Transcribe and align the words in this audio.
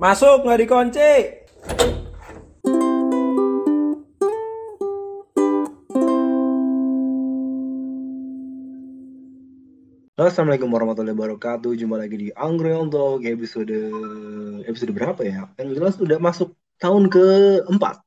Masuk 0.00 0.48
nggak 0.48 0.60
dikunci. 0.64 1.12
Halo, 10.16 10.28
Assalamualaikum 10.32 10.72
warahmatullahi 10.72 11.12
wabarakatuh. 11.12 11.76
Jumpa 11.76 12.00
lagi 12.00 12.16
di 12.16 12.28
Angry 12.32 12.72
untuk 12.72 13.20
episode 13.20 13.76
episode 14.64 14.96
berapa 14.96 15.20
ya? 15.20 15.52
Yang 15.60 15.68
jelas 15.76 15.94
udah 16.00 16.16
masuk 16.16 16.56
tahun 16.80 17.12
keempat. 17.12 18.00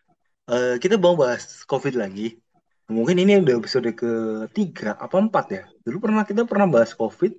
Eh, 0.50 0.76
kita 0.82 0.98
mau 0.98 1.14
bahas 1.14 1.70
COVID 1.70 2.02
lagi. 2.02 2.42
Mungkin 2.90 3.22
ini 3.22 3.46
udah 3.46 3.62
episode 3.62 3.94
ketiga 3.94 4.98
apa 4.98 5.22
empat 5.22 5.46
ya? 5.54 5.64
Dulu 5.86 6.02
pernah 6.02 6.26
kita 6.26 6.50
pernah 6.50 6.66
bahas 6.66 6.98
COVID 6.98 7.34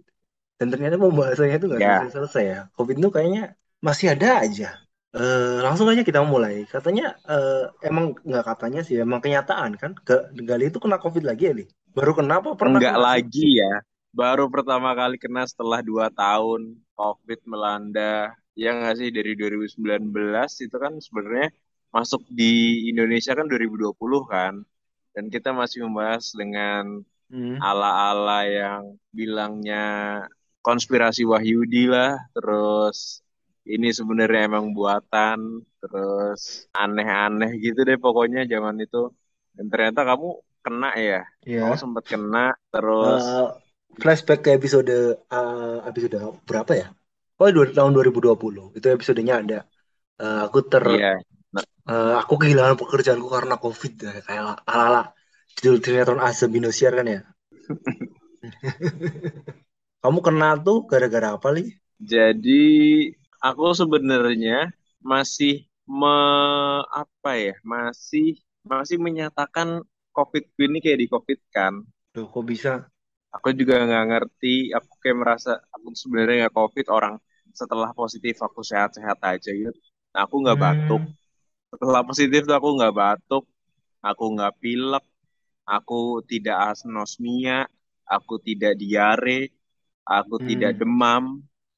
dan 0.63 0.71
ternyata 0.71 1.03
pembahasannya 1.03 1.57
itu 1.59 1.67
nggak 1.67 1.83
selesai 1.83 2.15
selesai 2.15 2.45
ya. 2.47 2.61
COVID 2.79 2.95
itu 3.03 3.11
kayaknya 3.11 3.59
masih 3.83 4.13
ada 4.15 4.43
aja. 4.45 4.69
Eh, 5.17 5.59
langsung 5.65 5.89
aja 5.89 6.03
kita 6.05 6.21
mulai. 6.21 6.69
Katanya 6.69 7.17
eh, 7.25 7.65
emang 7.89 8.13
nggak 8.21 8.45
katanya 8.45 8.81
sih, 8.85 9.01
emang 9.01 9.21
kenyataan 9.25 9.73
kan? 9.81 9.93
Ga- 10.05 10.29
Gali 10.49 10.69
itu 10.69 10.79
kena 10.83 11.01
COVID 11.01 11.25
lagi 11.25 11.49
ya, 11.49 11.53
Li? 11.57 11.65
Baru 11.97 12.13
kenapa 12.13 12.53
pernah 12.61 12.79
Enggak 12.81 12.97
kena 13.01 13.07
lagi 13.09 13.47
ya. 13.63 13.73
Baru 14.13 14.45
pertama 14.53 14.93
kali 14.93 15.17
kena 15.17 15.49
setelah 15.49 15.81
dua 15.81 16.13
tahun 16.13 16.77
COVID 16.97 17.41
melanda. 17.49 18.33
Ya 18.57 18.73
nggak 18.77 18.97
sih 19.01 19.09
dari 19.13 19.33
2019 19.37 20.49
itu 20.65 20.77
kan 20.77 20.97
sebenarnya 21.01 21.49
masuk 21.93 22.25
di 22.29 22.85
Indonesia 22.93 23.33
kan 23.37 23.49
2020 23.49 24.25
kan. 24.29 24.55
Dan 25.17 25.33
kita 25.33 25.53
masih 25.57 25.85
membahas 25.89 26.33
dengan 26.37 27.01
Hmm. 27.27 27.59
ala-ala 27.59 28.47
yang 28.47 28.95
bilangnya 29.11 29.83
konspirasi 30.63 31.27
Wahyudi 31.27 31.91
lah. 31.91 32.15
Terus 32.31 33.26
ini 33.67 33.91
sebenarnya 33.91 34.47
emang 34.47 34.73
buatan. 34.73 35.67
Terus 35.83 36.71
aneh-aneh 36.71 37.59
gitu 37.59 37.83
deh 37.83 37.99
pokoknya 37.99 38.47
zaman 38.47 38.79
itu. 38.81 39.11
Dan 39.57 39.67
ternyata 39.73 40.07
kamu 40.07 40.29
kena 40.65 40.91
ya. 40.99 41.23
Iya. 41.43 41.61
Kamu 41.67 41.77
sempat 41.79 42.05
kena 42.07 42.55
terus 42.71 43.23
Eh, 43.23 43.49
flashback 43.99 44.41
ke 44.47 44.51
episode 44.55 45.19
eh, 45.19 45.79
episode 45.87 46.17
berapa 46.47 46.73
ya? 46.75 46.87
Oh, 47.37 47.53
dua, 47.53 47.69
tahun 47.69 47.93
2020. 47.93 48.73
Itu 48.79 48.87
episodenya 48.89 49.45
ada. 49.45 49.59
Eh, 50.17 50.41
aku 50.47 50.65
ter 50.65 50.85
iya. 50.97 51.21
eh, 51.87 52.15
aku 52.17 52.41
kehilangan 52.41 52.81
pekerjaanku 52.81 53.29
karena 53.29 53.61
COVID 53.61 53.93
ya. 54.01 54.13
kayak 54.25 54.65
ala-ala 54.65 55.13
judul 55.57 55.81
sinetron 55.81 56.21
Azab 56.21 56.53
Indosiar 56.53 56.93
kan 56.97 57.09
ya. 57.09 57.21
Kamu 60.03 60.21
kena 60.23 60.55
tuh 60.61 60.87
gara-gara 60.87 61.35
apa, 61.35 61.49
Li? 61.51 61.75
Jadi 61.97 62.63
aku 63.43 63.65
sebenarnya 63.77 64.71
masih 65.03 65.67
me 65.87 66.17
apa 66.91 67.31
ya? 67.39 67.55
Masih 67.63 68.41
masih 68.67 68.97
menyatakan 68.99 69.83
COVID 70.17 70.45
ini 70.59 70.79
kayak 70.83 71.01
di 71.03 71.09
COVID 71.13 71.41
kan. 71.55 71.75
Loh, 72.17 72.27
kok 72.33 72.45
bisa? 72.49 72.73
Aku 73.37 73.49
juga 73.53 73.85
nggak 73.85 74.05
ngerti. 74.11 74.73
Aku 74.77 74.91
kayak 75.03 75.19
merasa 75.23 75.51
aku 75.75 75.93
sebenarnya 75.95 76.49
nggak 76.49 76.57
COVID. 76.57 76.87
Orang 76.97 77.15
setelah 77.53 77.91
positif 77.97 78.37
aku 78.41 78.61
sehat-sehat 78.65 79.19
aja 79.23 79.51
gitu. 79.53 79.73
Nah, 80.13 80.21
aku 80.25 80.35
nggak 80.45 80.59
batuk. 80.61 81.03
Hmm, 81.05 81.15
Setelah 81.73 82.03
positif 82.09 82.41
tuh 82.49 82.57
aku 82.57 82.69
nggak 82.79 82.95
batuk. 82.97 83.45
Aku 84.05 84.25
nggak 84.35 84.55
pilek. 84.63 85.05
Aku 85.67 86.25
tidak 86.31 86.57
anosmia. 86.73 87.69
Aku 88.07 88.35
tidak 88.41 88.73
diare. 88.81 89.53
Aku 90.07 90.41
tidak 90.49 90.73
hmm, 90.75 90.81
demam. 90.81 91.25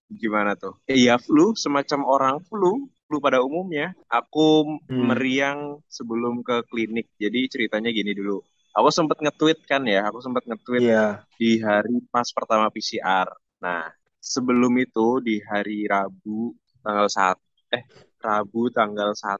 Gimana 0.08 0.56
tuh? 0.56 0.80
Iya 0.88 1.20
flu, 1.20 1.52
semacam 1.52 2.00
orang 2.08 2.36
flu, 2.48 2.88
flu 3.04 3.16
pada 3.20 3.44
umumnya. 3.44 3.92
Aku 4.08 4.80
hmm, 4.88 5.04
meriang 5.12 5.84
sebelum 5.88 6.40
ke 6.40 6.64
klinik. 6.68 7.12
Jadi 7.20 7.48
ceritanya 7.52 7.92
gini 7.92 8.16
dulu. 8.16 8.40
Aku 8.72 8.88
sempat 8.88 9.20
nge-tweet 9.20 9.64
kan 9.68 9.82
ya, 9.84 10.06
aku 10.06 10.22
sempat 10.22 10.47
nge-tweet 10.47 10.86
iya. 10.86 11.24
di 11.36 11.58
hari 11.60 11.98
pas 12.08 12.28
pertama 12.30 12.70
PCR. 12.70 13.26
Nah, 13.58 13.91
sebelum 14.22 14.70
itu 14.78 15.18
di 15.24 15.42
hari 15.42 15.88
Rabu 15.88 16.54
tanggal 16.84 17.08
1 17.10 17.74
eh 17.74 17.82
Rabu 18.22 18.70
tanggal 18.72 19.12
1 19.12 19.36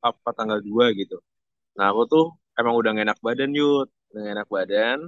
apa 0.00 0.30
tanggal 0.32 0.62
2 0.62 0.94
gitu. 1.00 1.18
Nah, 1.76 1.90
aku 1.90 2.02
tuh 2.08 2.26
emang 2.56 2.76
udah 2.76 2.90
gak 2.94 3.06
enak 3.08 3.20
badan, 3.24 3.50
Yud. 3.56 3.88
Udah 4.12 4.20
gak 4.24 4.34
enak 4.40 4.48
badan. 4.48 4.98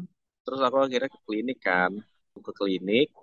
Terus 0.44 0.60
aku 0.60 0.76
akhirnya 0.84 1.08
ke 1.12 1.18
klinik 1.24 1.58
kan. 1.60 1.92
Ke 2.34 2.52
klinik, 2.52 3.14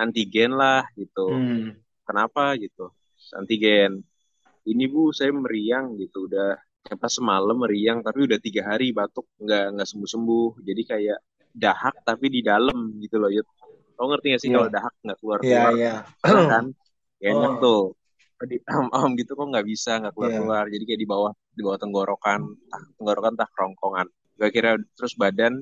antigen 0.00 0.52
lah 0.56 0.82
gitu. 0.96 1.26
Hmm, 1.30 1.76
Kenapa 2.06 2.56
gitu? 2.56 2.90
Antigen. 3.36 4.00
Ini 4.64 4.84
Bu, 4.92 5.12
saya 5.12 5.30
meriang 5.32 5.94
gitu. 6.00 6.26
Udah 6.28 6.56
apa 6.88 7.06
semalam 7.12 7.56
meriang, 7.60 8.00
tapi 8.00 8.24
udah 8.24 8.38
tiga 8.40 8.62
hari 8.72 8.90
batuk 8.90 9.28
nggak 9.38 9.64
nggak 9.76 9.88
sembuh-sembuh. 9.88 10.48
Jadi 10.64 10.82
kayak 10.88 11.18
dahak 11.52 11.94
tapi 12.06 12.26
di 12.32 12.40
dalam 12.40 12.96
gitu 12.98 13.16
loh, 13.20 13.30
Yud. 13.30 13.46
Kau 13.94 14.08
ngerti 14.08 14.26
gak 14.32 14.40
sih 14.40 14.48
iya. 14.48 14.56
kalau 14.56 14.68
dahak 14.72 14.94
nggak 15.04 15.16
Iya, 15.16 15.20
keluar-keluar? 15.20 15.72
iya. 15.76 15.94
Enak 16.24 16.44
kan? 16.48 16.64
Ya 17.20 17.28
enak 17.36 17.52
Oh, 17.52 17.60
tuh. 17.60 17.82
Di 18.48 18.56
am 18.64 19.10
gitu 19.20 19.36
kok 19.36 19.46
nggak 19.52 19.66
bisa 19.68 20.00
nggak 20.00 20.12
iya. 20.12 20.16
keluar-keluar. 20.16 20.64
Jadi 20.72 20.84
kayak 20.88 21.00
di 21.04 21.08
bawah 21.08 21.32
di 21.52 21.60
bawah 21.60 21.78
tenggorokan, 21.78 22.40
tah 22.72 22.82
tenggorokan 22.96 23.32
tah 23.36 23.48
kerongkongan. 23.52 24.06
Gak 24.40 24.50
kira 24.56 24.70
terus 24.96 25.12
badan 25.20 25.60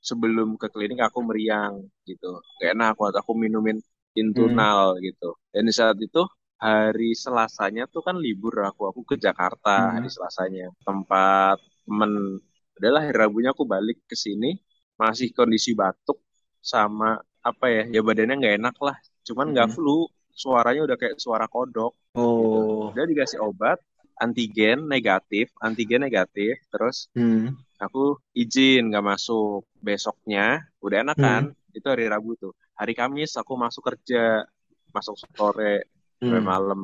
sebelum 0.00 0.56
ke 0.60 0.66
klinik 0.72 1.00
aku 1.02 1.20
meriang 1.26 1.84
gitu. 2.08 2.40
Gak 2.60 2.74
enak 2.74 2.88
aku 2.96 3.02
aku 3.12 3.32
minumin 3.36 3.78
Hmm, 4.18 4.20
Intunal 4.34 4.98
gitu. 4.98 5.38
Dan 5.52 5.70
di 5.70 5.74
saat 5.74 5.96
itu 6.02 6.22
hari 6.58 7.14
Selasanya 7.14 7.86
tuh 7.86 8.02
kan 8.02 8.18
libur 8.18 8.54
aku 8.66 8.90
aku 8.90 9.00
ke 9.06 9.16
Jakarta 9.20 9.94
hari 9.94 10.10
hmm, 10.10 10.16
Selasanya 10.16 10.66
tempat 10.82 11.58
temen. 11.86 12.42
Adalah 12.78 13.00
hari 13.06 13.14
Rabunya 13.14 13.50
aku 13.54 13.66
balik 13.66 13.98
ke 14.10 14.14
sini 14.18 14.58
masih 14.98 15.30
kondisi 15.34 15.74
batuk 15.74 16.18
sama 16.58 17.18
apa 17.42 17.66
ya 17.70 17.82
ya 17.94 18.00
badannya 18.02 18.34
nggak 18.42 18.56
enak 18.58 18.76
lah. 18.82 18.96
Cuman 19.26 19.54
nggak 19.54 19.68
hmm. 19.70 19.76
flu, 19.78 20.06
suaranya 20.34 20.82
udah 20.86 20.96
kayak 20.98 21.16
suara 21.22 21.46
kodok 21.46 21.94
gitu. 22.18 22.58
Oh, 22.58 22.90
Udah 22.94 23.06
dikasih 23.06 23.38
obat 23.42 23.78
antigen 24.18 24.90
negatif, 24.90 25.54
antigen 25.62 26.02
negatif, 26.02 26.58
terus 26.74 27.06
hmm, 27.14 27.54
aku 27.78 28.18
izin 28.34 28.90
nggak 28.90 29.06
masuk. 29.06 29.64
Besoknya 29.78 30.66
udah 30.82 31.06
enak 31.06 31.16
kan? 31.16 31.44
hmm, 31.54 31.76
Itu 31.78 31.86
hari 31.88 32.10
Rabu 32.10 32.34
tuh. 32.34 32.52
Hari 32.78 32.94
Kamis 32.94 33.34
aku 33.38 33.54
masuk 33.58 33.86
kerja, 33.86 34.46
masuk 34.90 35.14
sore 35.34 35.86
sampai 36.18 36.42
hmm. 36.42 36.46
malam. 36.46 36.80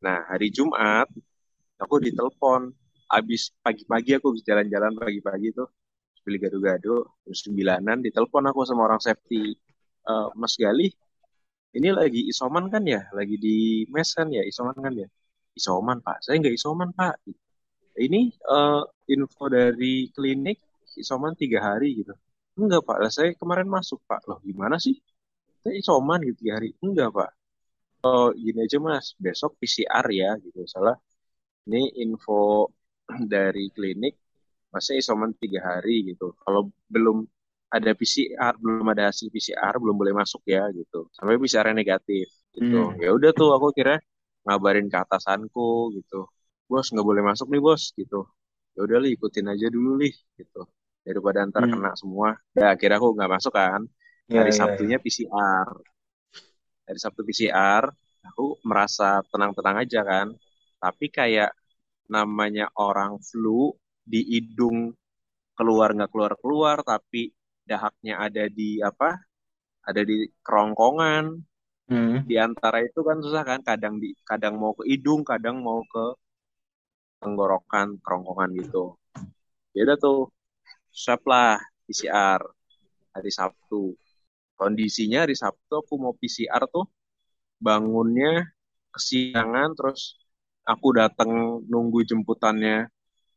Nah, 0.00 0.24
hari 0.28 0.48
Jumat 0.52 1.08
aku 1.80 2.00
ditelepon. 2.00 2.72
Abis 3.06 3.54
pagi-pagi 3.62 4.18
aku 4.18 4.34
jalan-jalan 4.42 4.98
pagi-pagi 4.98 5.54
tuh 5.54 5.70
beli 6.26 6.42
gado-gado 6.42 7.22
jam 7.22 7.34
sembilanan 7.38 8.02
ditelepon 8.02 8.50
aku 8.50 8.66
sama 8.66 8.90
orang 8.90 8.98
safety 8.98 9.54
"Eh, 10.02 10.28
Mas 10.34 10.58
Gali 10.58 10.90
ini 11.78 11.88
lagi 11.94 12.26
isoman 12.26 12.66
kan 12.66 12.82
ya 12.82 13.06
lagi 13.14 13.38
di 13.38 13.86
mes 13.94 14.10
kan 14.10 14.26
ya 14.34 14.42
isoman 14.42 14.74
kan 14.74 14.90
ya 14.98 15.06
isoman 15.54 16.02
Pak 16.02 16.26
saya 16.26 16.42
nggak 16.42 16.56
isoman 16.58 16.90
Pak 16.90 17.14
ini 18.00 18.30
eh, 18.32 18.82
info 19.12 19.44
dari 19.48 20.10
klinik 20.12 20.58
isoman 20.96 21.36
tiga 21.36 21.60
hari 21.72 22.00
gitu. 22.02 22.12
Enggak 22.56 22.88
Pak. 22.88 22.96
Lah 23.04 23.12
saya 23.12 23.30
kemarin 23.36 23.68
masuk 23.68 24.00
Pak. 24.08 24.24
Loh 24.28 24.40
gimana 24.40 24.80
sih? 24.80 24.96
Saya 25.60 25.76
isoman 25.76 26.24
gitu 26.24 26.46
tiga 26.46 26.52
hari. 26.60 26.72
Enggak 26.80 27.12
Pak. 27.12 27.30
Oh 28.08 28.32
gini 28.32 28.64
aja 28.64 28.78
Mas. 28.80 29.12
Besok 29.20 29.60
PCR 29.60 30.06
ya 30.08 30.30
gitu. 30.40 30.64
Salah. 30.64 30.96
Ini 31.68 32.00
info 32.00 32.72
dari 33.34 33.68
klinik. 33.70 34.16
Masnya 34.72 35.00
isoman 35.00 35.36
tiga 35.36 35.60
hari 35.62 36.16
gitu. 36.16 36.32
Kalau 36.42 36.72
belum 36.88 37.24
ada 37.66 37.92
PCR 37.92 38.54
belum 38.56 38.86
ada 38.94 39.10
hasil 39.10 39.28
PCR 39.28 39.74
belum 39.76 39.96
boleh 40.00 40.14
masuk 40.16 40.42
ya 40.48 40.64
gitu. 40.72 41.12
Sampai 41.12 41.36
PCR 41.36 41.76
negatif 41.76 42.28
gitu. 42.56 42.94
Hmm, 42.94 43.00
ya 43.02 43.12
udah 43.12 43.30
tuh 43.36 43.52
aku 43.52 43.68
kira 43.76 44.00
ngabarin 44.46 44.86
ke 44.88 44.96
atasanku 44.96 45.92
gitu 45.98 46.30
bos 46.66 46.90
nggak 46.92 47.06
boleh 47.06 47.22
masuk 47.22 47.46
nih 47.50 47.62
bos 47.62 47.82
gitu. 47.94 48.26
Ya 48.76 48.80
udah 48.84 48.98
li 49.00 49.16
ikutin 49.16 49.46
aja 49.48 49.66
dulu 49.72 49.96
li 49.98 50.10
gitu. 50.36 50.66
Daripada 51.06 51.46
ntar 51.46 51.64
hmm. 51.64 51.72
kena 51.72 51.92
semua. 51.94 52.36
Ya 52.52 52.74
akhirnya 52.74 52.98
aku 53.00 53.08
nggak 53.16 53.32
masuk 53.32 53.52
kan. 53.54 53.82
Ya, 54.26 54.42
hari 54.42 54.50
ya, 54.50 54.54
ya. 54.54 54.58
Sabtunya 54.58 54.98
PCR 54.98 55.68
hari 56.86 56.98
Sabtu 57.02 57.26
PCR 57.26 57.90
aku 58.22 58.62
merasa 58.62 59.20
tenang-tenang 59.28 59.82
aja 59.82 60.00
kan. 60.06 60.26
Tapi 60.78 61.10
kayak 61.10 61.50
namanya 62.06 62.70
orang 62.78 63.18
flu 63.18 63.74
di 64.06 64.22
hidung 64.22 64.94
keluar 65.58 65.90
nggak 65.90 66.14
keluar 66.14 66.32
keluar 66.38 66.76
tapi 66.86 67.34
dahaknya 67.66 68.22
ada 68.22 68.46
di 68.46 68.78
apa 68.78 69.18
ada 69.82 70.00
di 70.06 70.30
kerongkongan. 70.40 71.42
Hmm, 71.86 72.26
di 72.26 72.34
antara 72.34 72.82
itu 72.82 72.98
kan 73.06 73.22
susah 73.22 73.46
kan 73.46 73.62
kadang 73.62 74.02
di 74.02 74.10
kadang 74.26 74.58
mau 74.58 74.74
ke 74.74 74.90
hidung 74.90 75.22
kadang 75.22 75.62
mau 75.62 75.86
ke 75.86 76.18
tenggorokan 77.20 77.98
kerongkongan 78.04 78.50
gitu. 78.60 78.96
Ya 79.76 79.84
udah 79.88 79.96
tuh 80.00 80.18
swab 80.92 81.22
lah 81.28 81.60
PCR 81.88 82.40
hari 83.12 83.30
Sabtu. 83.32 83.96
Kondisinya 84.56 85.24
hari 85.28 85.36
Sabtu 85.36 85.72
aku 85.84 85.94
mau 86.00 86.16
PCR 86.16 86.64
tuh 86.68 86.88
bangunnya 87.60 88.44
kesiangan 88.92 89.76
terus 89.76 90.16
aku 90.64 90.96
datang 90.96 91.60
nunggu 91.68 92.04
jemputannya 92.08 92.88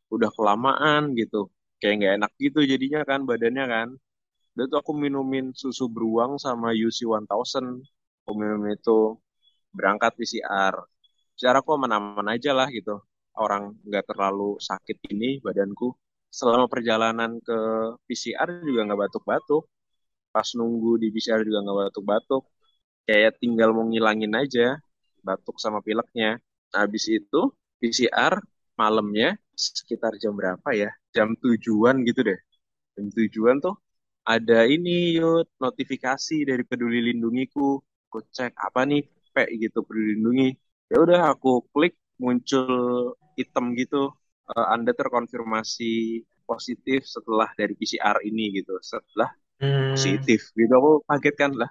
udah 0.08 0.30
kelamaan 0.32 1.12
gitu. 1.16 1.52
Kayak 1.80 1.94
nggak 2.00 2.14
enak 2.24 2.32
gitu 2.40 2.60
jadinya 2.64 3.00
kan 3.04 3.24
badannya 3.28 3.64
kan. 3.68 3.88
Dan 4.56 4.64
tuh 4.66 4.78
aku 4.82 4.92
minumin 4.96 5.52
susu 5.56 5.86
beruang 5.88 6.36
sama 6.36 6.74
UC 6.74 7.06
1000 7.06 7.80
aku 8.26 8.32
minum 8.36 8.62
itu 8.70 9.18
berangkat 9.74 10.14
PCR 10.18 10.74
secara 11.34 11.62
aku 11.64 11.74
aman-aman 11.74 12.36
aja 12.36 12.54
lah 12.54 12.68
gitu 12.70 13.00
orang 13.44 13.64
nggak 13.88 14.04
terlalu 14.10 14.56
sakit 14.68 14.96
ini 15.12 15.28
badanku 15.46 15.86
selama 16.38 16.66
perjalanan 16.72 17.30
ke 17.46 17.58
PCR 18.06 18.48
juga 18.68 18.80
nggak 18.86 19.00
batuk-batuk. 19.08 19.62
Pas 20.34 20.48
nunggu 20.58 20.90
di 21.02 21.06
PCR 21.14 21.40
juga 21.48 21.58
nggak 21.64 21.78
batuk-batuk. 21.90 22.42
Kayak 23.08 23.32
tinggal 23.42 23.70
mau 23.76 23.84
ngilangin 23.90 24.32
aja 24.42 24.78
batuk 25.26 25.56
sama 25.64 25.78
pileknya. 25.86 26.38
Habis 26.76 27.04
itu 27.10 27.40
PCR 27.80 28.34
malamnya 28.80 29.28
sekitar 29.56 30.12
jam 30.22 30.32
berapa 30.40 30.68
ya? 30.82 30.90
Jam 31.16 31.28
tujuan 31.42 31.96
gitu 32.08 32.20
deh. 32.28 32.38
Jam 32.96 33.06
tujuan 33.16 33.56
tuh 33.64 33.74
ada 34.34 34.58
ini 34.74 35.18
yuk 35.18 35.48
notifikasi 35.64 36.36
dari 36.48 36.62
Peduli 36.68 36.98
Lindungiku. 37.08 37.80
Aku 38.10 38.18
cek 38.36 38.52
apa 38.66 38.80
nih 38.90 39.02
P 39.34 39.36
gitu 39.62 39.78
Peduli 39.86 40.18
Lindungi. 40.18 40.48
Ya 40.90 40.96
udah 41.04 41.20
aku 41.34 41.50
klik 41.74 41.94
muncul 42.22 42.66
hitam 43.40 43.64
gitu 43.80 43.96
uh, 44.52 44.66
Anda 44.74 44.92
terkonfirmasi 45.00 45.92
positif 46.50 47.00
setelah 47.14 47.48
dari 47.60 47.74
PCR 47.78 48.18
ini 48.28 48.44
gitu. 48.58 48.72
Setelah 48.90 49.30
Hmm. 49.60 49.92
positif 49.92 50.40
gitu. 50.58 50.72
Aku 50.80 50.90
kaget 51.08 51.34
kan 51.42 51.52
lah. 51.60 51.70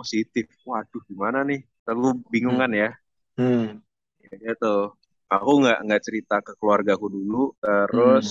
Positif. 0.00 0.46
Waduh 0.68 1.02
gimana 1.10 1.38
nih? 1.50 1.60
Aku 1.90 2.08
bingung 2.32 2.58
kan 2.62 2.70
ya? 2.82 2.88
Hmm. 3.36 3.84
ya 4.46 4.52
tuh 4.62 4.78
aku 5.34 5.50
nggak 5.62 5.78
nggak 5.86 6.02
cerita 6.06 6.34
ke 6.46 6.52
keluargaku 6.58 7.06
dulu. 7.16 7.36
Terus 7.64 8.26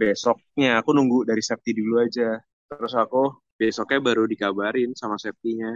besoknya 0.00 0.68
aku 0.80 0.90
nunggu 0.96 1.18
dari 1.30 1.42
safety 1.48 1.70
dulu 1.80 1.94
aja. 2.06 2.28
Terus 2.68 2.92
aku 3.02 3.18
besoknya 3.60 3.98
baru 4.08 4.22
dikabarin 4.32 4.90
sama 5.00 5.16
safety-nya. 5.24 5.70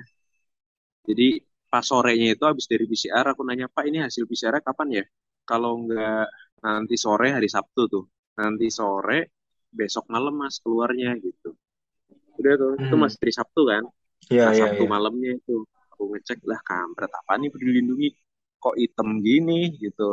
Jadi 1.09 1.27
pas 1.73 1.85
sorenya 1.91 2.29
itu 2.37 2.45
habis 2.51 2.67
dari 2.73 2.85
PCR 2.91 3.27
aku 3.33 3.43
nanya 3.49 3.67
Pak 3.75 3.85
ini 3.89 3.99
hasil 4.07 4.25
PCR 4.29 4.55
kapan 4.67 4.89
ya 4.99 5.05
kalau 5.50 5.73
nggak 5.85 6.25
nanti 6.65 6.94
sore 7.05 7.27
hari 7.37 7.49
Sabtu 7.56 7.81
tuh. 7.94 8.05
Nanti 8.41 8.67
sore 8.79 9.19
besok 9.79 10.05
malam 10.15 10.35
mas 10.43 10.56
keluarnya 10.65 11.09
gitu. 11.27 11.49
Udah 12.41 12.53
tuh 12.61 12.73
itu 12.85 12.94
Hmm. 12.94 13.03
masih 13.03 13.19
dari 13.23 13.35
Sabtu 13.39 13.61
kan? 13.73 13.85
Iya, 14.31 14.44
Nah, 14.44 14.53
iya, 14.56 14.61
Sabtu 14.61 14.83
iya. 14.83 14.89
malamnya 14.94 15.31
itu 15.41 15.53
aku 15.93 16.03
ngecek 16.12 16.39
lah 16.50 16.61
kampret 16.69 17.11
apa 17.21 17.33
nih 17.41 17.49
peduli 17.53 17.73
lindungi 17.81 18.09
kok 18.62 18.77
hitam 18.83 19.09
gini? 19.27 19.55
Gitu. 19.85 20.09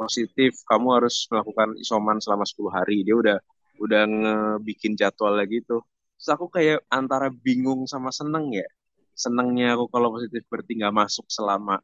Positif 0.00 0.52
kamu 0.70 0.88
harus 0.98 1.14
melakukan 1.30 1.70
isoman 1.82 2.18
selama 2.24 2.44
10 2.50 2.72
hari. 2.78 2.96
Dia 3.06 3.14
udah 3.22 3.36
udah 3.84 4.02
ngebikin 4.06 4.94
jadwal 5.00 5.34
lagi 5.40 5.58
tuh 5.66 5.82
terus 6.18 6.30
aku 6.36 6.46
kayak 6.56 6.78
antara 6.88 7.28
bingung 7.28 7.84
sama 7.90 8.10
seneng 8.14 8.46
ya. 8.54 8.66
Senengnya 9.14 9.66
aku 9.78 9.86
kalau 9.94 10.08
positif 10.16 10.42
berarti 10.50 10.72
nggak 10.78 10.94
masuk 11.02 11.26
selama 11.30 11.74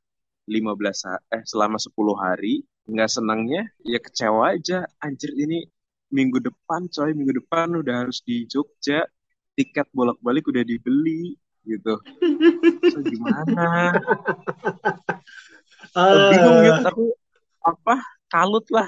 15 0.54 0.98
ha- 1.06 1.22
eh 1.36 1.42
selama 1.46 1.78
10 1.82 2.16
hari 2.18 2.62
nggak 2.88 3.10
senangnya 3.10 3.68
ya 3.84 3.98
kecewa 4.00 4.56
aja. 4.56 4.86
Anjir 5.02 5.32
ini 5.34 5.66
minggu 6.12 6.38
depan 6.40 6.86
coy. 6.88 7.10
Minggu 7.12 7.44
depan 7.44 7.74
udah 7.76 8.06
harus 8.06 8.22
di 8.24 8.44
Jogja. 8.46 9.04
Tiket 9.58 9.90
bolak-balik 9.92 10.46
udah 10.48 10.62
dibeli 10.64 11.36
gitu. 11.66 12.00
So, 12.88 12.98
gimana? 13.04 13.92
Eh, 15.90 16.30
bingung 16.30 16.58
gitu 16.62 16.86
aku 16.86 17.06
apa? 17.66 17.98
Kalut 18.30 18.62
lah. 18.70 18.86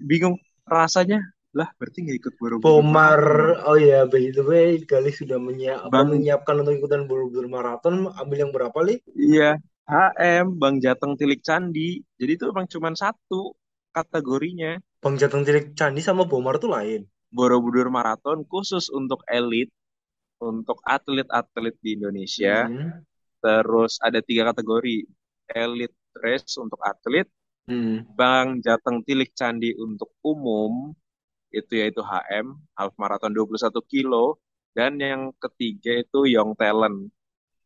Bingung 0.00 0.34
rasanya. 0.66 1.20
Lah 1.54 1.68
berarti 1.78 2.02
nggak 2.06 2.18
ikut 2.26 2.34
Borobudur? 2.40 2.80
Pomar, 2.80 3.18
Marathon. 3.20 3.68
oh 3.70 3.78
ya, 3.78 4.00
by 4.06 4.24
the 4.34 4.42
way, 4.42 4.78
Galih 4.82 5.14
sudah 5.14 5.38
menyiap, 5.38 5.90
Bang. 5.90 6.10
menyiapkan 6.10 6.62
untuk 6.62 6.74
ikutan 6.78 7.06
Borobudur 7.06 7.46
Marathon. 7.46 8.10
Ambil 8.18 8.46
yang 8.48 8.52
berapa, 8.54 8.78
Li? 8.82 8.98
iya 9.14 9.58
HM 9.90 10.46
Bang 10.56 10.78
Jateng 10.78 11.18
Tilik 11.18 11.42
Candi 11.42 11.98
jadi 12.14 12.38
itu 12.38 12.44
emang 12.46 12.70
cuma 12.70 12.94
satu 12.94 13.52
kategorinya 13.90 14.78
Bang 15.02 15.18
Jateng 15.18 15.42
Tilik 15.42 15.74
Candi 15.74 15.98
sama 15.98 16.22
Bomar 16.28 16.62
tuh 16.62 16.70
lain. 16.70 17.02
Borobudur 17.30 17.90
Marathon 17.90 18.46
khusus 18.46 18.86
untuk 18.90 19.26
elit 19.26 19.70
untuk 20.38 20.78
atlet-atlet 20.86 21.74
di 21.82 21.98
Indonesia 21.98 22.70
Hmm. 22.70 23.02
terus 23.40 23.96
ada 24.04 24.20
tiga 24.20 24.52
kategori 24.52 25.08
elit 25.50 25.92
race 26.14 26.54
untuk 26.56 26.78
atlet 26.80 27.26
Hmm. 27.66 28.02
Bang 28.18 28.58
Jateng 28.64 29.02
Tilik 29.06 29.30
Candi 29.30 29.74
untuk 29.78 30.10
umum 30.26 30.90
itu 31.50 31.72
yaitu 31.78 32.02
HM 32.02 32.46
half 32.74 32.94
marathon 32.98 33.30
21 33.30 33.82
kilo 33.86 34.38
dan 34.74 34.98
yang 34.98 35.34
ketiga 35.38 35.98
itu 35.98 36.26
Young 36.26 36.54
Talent. 36.54 37.10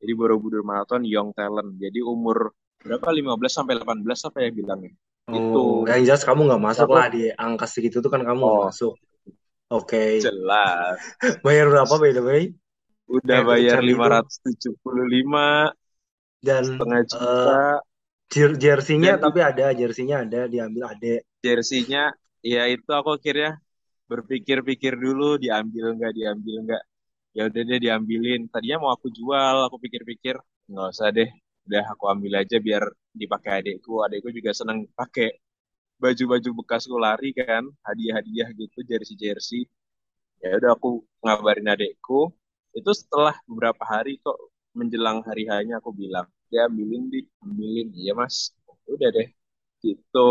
Jadi 0.00 0.12
Borobudur 0.12 0.62
Marathon 0.62 1.02
Young 1.05 1.31
Talent. 1.32 1.76
Jadi 1.76 2.00
umur 2.00 2.52
berapa 2.81 3.08
15 3.08 3.52
sampai 3.52 3.75
18 3.81 4.29
apa 4.29 4.38
ya 4.44 4.50
bilangnya? 4.52 4.93
Itu. 5.25 5.56
Oh, 5.56 5.88
yang 5.88 6.05
jelas 6.05 6.20
kamu 6.20 6.44
nggak 6.44 6.62
masuk 6.62 6.88
Aku- 6.93 6.96
lah 7.00 7.08
di 7.08 7.32
angka 7.32 7.64
segitu 7.64 8.05
tuh 8.05 8.12
kan 8.12 8.20
kamu 8.20 8.41
nggak 8.44 8.61
Oh. 8.61 8.69
masuk. 8.69 8.94
Oke. 9.73 10.20
Jelas. 10.20 11.00
Bayar 11.44 11.73
berapa 11.73 11.94
by 11.96 12.12
the 12.12 12.20
way? 12.23 12.43
Udah 13.08 13.44
bayar 13.44 13.81
itu. 13.81 13.96
575 13.96 15.73
Dan 16.40 16.62
setengah 16.64 17.00
juta. 17.08 17.81
jer- 18.29 18.56
jersey-nya 18.61 19.17
Dan- 19.17 19.25
tapi 19.29 19.40
ada, 19.40 19.73
jersey-nya 19.73 20.25
ada 20.25 20.44
diambil 20.44 20.93
adek. 20.93 21.25
Jersey-nya 21.40 22.12
ya 22.40 22.69
itu 22.69 22.88
aku 22.88 23.17
akhirnya 23.17 23.56
berpikir-pikir 24.05 24.97
dulu 24.97 25.40
diambil 25.40 25.97
nggak 25.97 26.12
diambil 26.12 26.56
nggak. 26.69 26.82
Ya 27.37 27.43
udah 27.51 27.63
deh 27.69 27.79
diambilin. 27.85 28.41
Tadinya 28.53 28.77
mau 28.83 28.91
aku 28.97 29.09
jual, 29.19 29.57
aku 29.67 29.77
pikir-pikir 29.85 30.35
nggak 30.71 30.87
usah 30.95 31.09
deh. 31.17 31.29
Udah 31.67 31.83
aku 31.93 32.05
ambil 32.13 32.33
aja 32.43 32.57
biar 32.67 32.85
dipakai 33.21 33.51
adekku. 33.61 33.93
Adekku 34.07 34.29
juga 34.39 34.51
seneng 34.59 34.79
pakai 34.99 35.29
baju-baju 36.03 36.51
bekasku 36.61 36.97
lari 37.07 37.31
kan, 37.37 37.65
hadiah-hadiah 37.89 38.49
gitu, 38.61 38.79
jersey-jersey. 38.91 39.63
Ya 40.43 40.49
udah 40.61 40.71
aku 40.77 40.89
ngabarin 41.25 41.69
adekku. 41.75 42.33
Itu 42.79 42.91
setelah 43.01 43.35
beberapa 43.51 43.83
hari 43.95 44.13
kok 44.25 44.39
menjelang 44.79 45.21
hari 45.29 45.45
hanya 45.53 45.75
aku 45.83 45.91
bilang, 45.95 46.27
ya 46.55 46.67
ambilin 46.69 47.05
di, 47.13 47.21
ambilin. 47.45 47.89
Iya 48.01 48.13
mas, 48.21 48.37
udah 48.93 49.09
deh. 49.17 49.29
Gitu. 49.85 50.31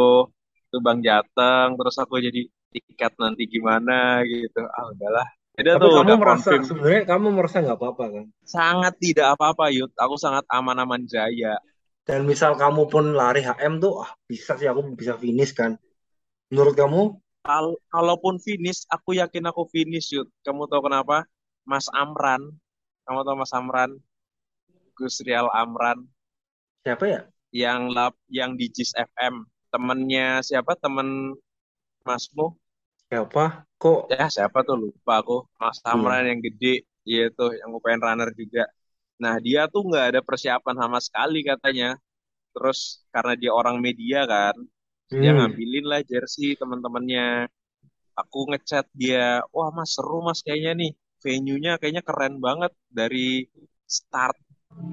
Itu 0.68 0.78
Bang 0.86 1.00
Jateng, 1.07 1.69
terus 1.80 1.95
aku 2.04 2.16
jadi 2.28 2.42
tiket 2.74 3.14
nanti 3.24 3.44
gimana 3.54 4.24
gitu. 4.31 4.60
Ah 4.78 4.86
udahlah. 4.94 5.28
Tapi 5.54 5.69
tuh, 5.69 6.02
kamu 6.02 6.18
merasa 6.18 6.50
sebenarnya 6.66 7.02
kamu 7.06 7.28
merasa 7.30 7.62
nggak 7.62 7.78
apa-apa 7.78 8.06
kan? 8.10 8.26
Sangat 8.42 8.98
tidak 8.98 9.38
apa-apa, 9.38 9.69
Yud. 9.69 9.94
Aku 10.02 10.18
sangat 10.18 10.42
aman-aman 10.50 11.06
jaya. 11.06 11.62
Dan 12.04 12.26
misal 12.26 12.57
kamu 12.57 12.90
pun 12.90 13.14
lari 13.14 13.45
HM 13.45 13.78
tuh, 13.78 14.02
ah 14.02 14.12
bisa 14.26 14.57
sih 14.57 14.66
aku 14.66 14.98
bisa 14.98 15.14
finish 15.14 15.54
kan? 15.54 15.78
Menurut 16.50 16.74
kamu? 16.74 17.02
Kal 17.45 17.78
kalaupun 17.94 18.42
finish, 18.42 18.90
aku 18.90 19.14
yakin 19.14 19.45
aku 19.45 19.69
finish, 19.69 20.10
Yud. 20.18 20.26
Kamu 20.42 20.66
tahu 20.66 20.90
kenapa? 20.90 21.30
Mas 21.69 21.86
Amran. 21.94 22.50
Kamu 23.06 23.22
tahu 23.22 23.36
Mas 23.38 23.54
Amran? 23.54 23.94
Gusrial 24.98 25.54
Amran. 25.54 26.02
Siapa 26.81 27.06
ya? 27.06 27.22
Yang 27.54 27.81
lap, 27.94 28.14
yang 28.26 28.57
di 28.57 28.74
JIS 28.74 28.98
FM. 28.98 29.45
Temennya 29.69 30.42
siapa? 30.42 30.74
Temen 30.81 31.38
Masmu? 32.02 32.57
Siapa? 33.14 33.44
Kok? 33.82 34.02
Ya, 34.12 34.24
siapa 34.36 34.58
tuh? 34.68 34.76
Lupa 34.84 35.12
aku. 35.22 35.34
Mas 35.60 35.78
Amran 35.92 36.24
yang 36.32 36.40
gede. 36.48 36.68
Iya 37.10 37.24
tuh, 37.38 37.50
yang 37.60 37.70
UPN 37.76 38.02
runner 38.06 38.30
juga. 38.42 38.62
Nah, 39.24 39.36
dia 39.46 39.60
tuh 39.74 39.82
nggak 39.90 40.06
ada 40.10 40.22
persiapan 40.28 40.76
sama 40.82 41.00
sekali 41.08 41.38
katanya. 41.52 41.88
Terus 42.54 42.80
karena 43.14 43.34
dia 43.42 43.52
orang 43.60 43.78
media 43.88 44.20
kan, 44.34 44.56
dia 45.20 45.30
Hmm. 45.32 45.38
ngambilin 45.38 45.86
lah 45.92 46.02
jersey 46.12 46.50
teman-temannya. 46.62 47.24
Aku 48.22 48.40
ngechat 48.52 48.86
dia, 49.02 49.42
wah 49.56 49.70
mas 49.78 49.90
seru 49.96 50.18
mas 50.28 50.40
kayaknya 50.46 50.72
nih, 50.82 50.92
venue-nya 51.24 51.72
kayaknya 51.80 52.04
keren 52.10 52.36
banget 52.48 52.72
dari 53.00 53.48
start 53.98 54.38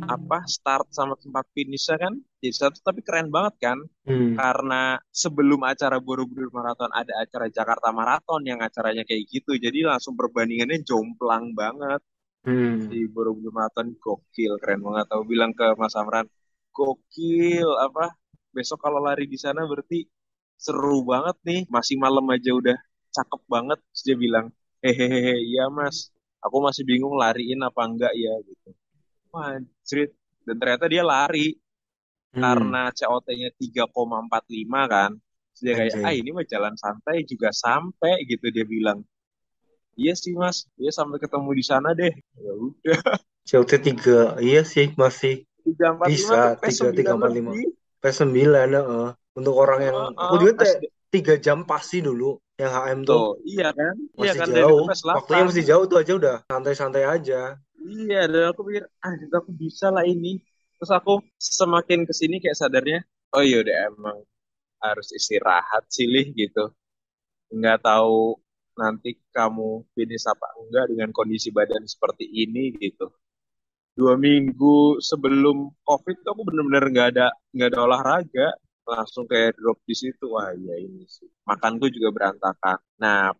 apa 0.08 0.42
start 0.48 0.90
sama 0.90 1.14
tempat 1.20 1.44
finishnya 1.54 1.96
kan 2.00 2.14
jadi 2.42 2.54
satu 2.56 2.78
tapi 2.82 3.00
keren 3.06 3.28
banget 3.30 3.54
kan? 3.60 3.78
Hmm. 4.08 4.34
karena 4.34 4.98
sebelum 5.14 5.60
acara 5.62 6.02
Borobudur 6.02 6.50
Marathon 6.50 6.90
ada 6.90 7.12
acara 7.22 7.46
Jakarta 7.46 7.88
Marathon 7.94 8.42
yang 8.42 8.58
acaranya 8.58 9.06
kayak 9.06 9.22
gitu 9.30 9.54
jadi 9.54 9.86
langsung 9.86 10.18
perbandingannya 10.18 10.82
jomplang 10.82 11.54
banget. 11.54 12.00
Hmm. 12.40 12.88
di 12.88 13.04
Borobudur 13.04 13.52
Marathon 13.52 13.92
gokil 14.00 14.56
keren 14.64 14.80
banget. 14.80 15.06
Aku 15.12 15.28
bilang 15.28 15.52
ke 15.52 15.76
Mas 15.76 15.92
Amran 15.92 16.24
gokil 16.72 17.68
apa 17.86 18.16
besok 18.56 18.80
kalau 18.80 19.00
lari 19.04 19.28
di 19.28 19.36
sana 19.36 19.68
berarti 19.68 20.08
seru 20.56 21.04
banget 21.04 21.36
nih 21.44 21.60
masih 21.68 21.96
malam 22.00 22.24
aja 22.32 22.50
udah 22.56 22.76
cakep 23.12 23.42
banget. 23.44 23.78
Terus 23.92 24.02
dia 24.08 24.16
bilang 24.16 24.46
hehehe 24.80 25.36
iya 25.52 25.68
mas. 25.68 26.08
Aku 26.40 26.64
masih 26.64 26.82
bingung 26.88 27.14
lariin 27.20 27.60
apa 27.60 27.80
enggak 27.84 28.12
ya 28.16 28.32
gitu 28.48 28.72
anjrit 29.34 30.10
dan 30.46 30.56
ternyata 30.60 30.86
dia 30.92 31.02
lari 31.06 31.54
Hmm, 32.34 32.72
karena 32.72 32.82
COT-nya 32.98 33.50
3,45 33.60 34.80
kan. 34.94 35.10
Terus 35.54 35.62
dia 35.66 35.74
kayak, 35.78 35.94
ah 36.06 36.14
ini 36.20 36.30
mah 36.36 36.46
jalan 36.52 36.74
santai 36.82 37.16
juga 37.30 37.50
sampai 37.54 38.14
gitu 38.30 38.46
dia 38.54 38.64
bilang. 38.74 39.00
Iya 40.00 40.12
sih 40.22 40.32
mas, 40.42 40.58
dia 40.80 40.90
sampai 40.98 41.18
ketemu 41.24 41.50
di 41.58 41.64
sana 41.70 41.88
deh. 42.00 42.12
Ya 42.44 42.52
udah, 42.66 43.00
COT 43.48 43.72
3, 43.86 44.16
iya 44.46 44.60
sih 44.72 44.86
masih 45.02 45.34
345 45.64 45.96
bisa 46.08 46.38
tiga 46.66 46.88
tiga 46.96 47.12
P9 47.12 47.18
empat 47.18 47.30
lima 47.38 47.54
p 48.00 48.04
sembilan 48.20 48.68
heeh. 48.78 49.08
Untuk 49.38 49.54
orang 49.62 49.80
yang 49.88 49.98
aku 50.22 50.34
Heeh, 50.34 50.42
juga 50.42 50.52
pas 50.56 50.70
teh 50.70 50.90
tiga 51.14 51.34
jam 51.46 51.58
pasti 51.70 51.98
dulu 52.06 52.38
yang 52.60 52.70
HM 52.76 53.00
tuh 53.08 53.22
tuh, 53.22 53.26
iya 53.50 53.66
kan? 53.78 53.94
Iya 54.20 54.30
masih 54.30 54.40
kan, 54.40 54.48
dan 54.54 54.64
itu 54.72 54.82
jauh. 54.82 54.90
Waktunya 55.16 55.44
8. 55.44 55.48
masih 55.48 55.64
jauh 55.70 55.84
tuh 55.90 55.98
aja 56.02 56.12
udah 56.20 56.36
santai-santai 56.50 57.04
aja. 57.16 57.58
Iya, 57.80 58.16
dan 58.32 58.42
aku 58.52 58.60
pikir, 58.68 58.84
ah 59.04 59.12
itu 59.24 59.34
aku 59.40 59.52
bisa 59.62 59.86
lah 59.94 60.04
ini. 60.14 60.28
Terus 60.76 60.90
aku 60.98 61.12
semakin 61.58 62.00
ke 62.08 62.12
sini 62.20 62.34
kayak 62.42 62.58
sadarnya, 62.60 62.98
oh 63.36 63.42
iya 63.48 63.56
udah 63.64 63.76
emang 63.88 64.16
harus 64.84 65.08
istirahat 65.18 65.84
sih 65.96 66.06
Lih, 66.14 66.26
gitu. 66.40 66.60
Nggak 67.56 67.78
tahu 67.88 68.18
nanti 68.80 69.10
kamu 69.36 69.68
finish 69.96 70.24
apa 70.32 70.46
enggak 70.60 70.84
dengan 70.92 71.10
kondisi 71.18 71.48
badan 71.58 71.84
seperti 71.94 72.24
ini 72.42 72.62
gitu. 72.84 73.06
Dua 73.98 74.14
minggu 74.26 74.98
sebelum 75.10 75.56
COVID 75.88 76.16
tuh 76.24 76.30
aku 76.34 76.42
bener-bener 76.48 76.84
nggak 76.92 77.08
ada 77.16 77.26
nggak 77.54 77.68
ada 77.74 77.80
olahraga, 77.86 78.48
langsung 78.88 79.24
kayak 79.30 79.56
drop 79.58 79.78
di 79.88 79.94
situ. 80.02 80.24
Wah 80.34 80.50
iya 80.56 80.74
ini 80.86 81.04
sih. 81.16 81.28
Makanku 81.48 81.86
juga 81.96 82.08
berantakan. 82.16 82.78
Nah, 83.02 83.30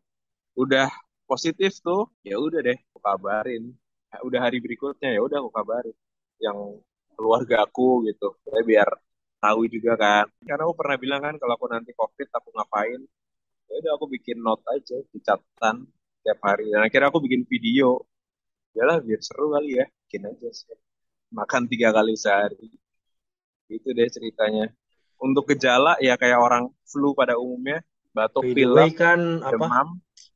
udah 0.59 0.89
positif 1.31 1.73
tuh, 1.87 2.11
ya 2.29 2.37
udah 2.41 2.61
deh, 2.69 2.79
aku 2.93 2.99
kabarin. 3.05 3.65
Ya 4.11 4.19
udah 4.27 4.41
hari 4.43 4.59
berikutnya 4.59 5.15
ya 5.15 5.21
udah 5.23 5.39
aku 5.39 5.51
kabarin 5.55 5.97
yang 6.43 6.59
keluarga 7.15 7.63
aku 7.69 8.09
gitu. 8.09 8.35
Ya, 8.49 8.61
biar 8.65 8.89
tahu 9.39 9.69
juga 9.69 9.93
kan. 9.95 10.27
Karena 10.43 10.63
aku 10.67 10.75
pernah 10.75 10.97
bilang 10.99 11.21
kan 11.23 11.35
kalau 11.37 11.55
aku 11.55 11.67
nanti 11.71 11.93
COVID 11.95 12.29
aku 12.33 12.49
ngapain. 12.57 13.01
Ya 13.71 13.75
udah 13.87 13.93
aku 14.01 14.07
bikin 14.11 14.43
note 14.43 14.67
aja 14.67 14.99
di 14.99 15.19
catatan 15.23 15.87
tiap 16.27 16.39
hari. 16.43 16.73
Dan 16.73 16.83
akhirnya 16.83 17.09
aku 17.13 17.23
bikin 17.23 17.47
video. 17.47 18.03
Yalah 18.75 18.99
biar 19.05 19.21
seru 19.23 19.55
kali 19.55 19.79
ya. 19.79 19.87
Bikin 20.09 20.27
aja 20.27 20.49
sih. 20.51 20.75
Makan 21.31 21.71
tiga 21.71 21.95
kali 21.95 22.19
sehari. 22.19 22.73
Itu 23.71 23.95
deh 23.95 24.11
ceritanya. 24.11 24.75
Untuk 25.21 25.53
gejala 25.53 26.01
ya 26.01 26.17
kayak 26.17 26.41
orang 26.41 26.73
flu 26.89 27.13
pada 27.13 27.37
umumnya, 27.37 27.85
batuk 28.17 28.41
pilek, 28.41 28.97
kan 28.97 29.45
apa? 29.45 29.53
demam, 29.53 29.89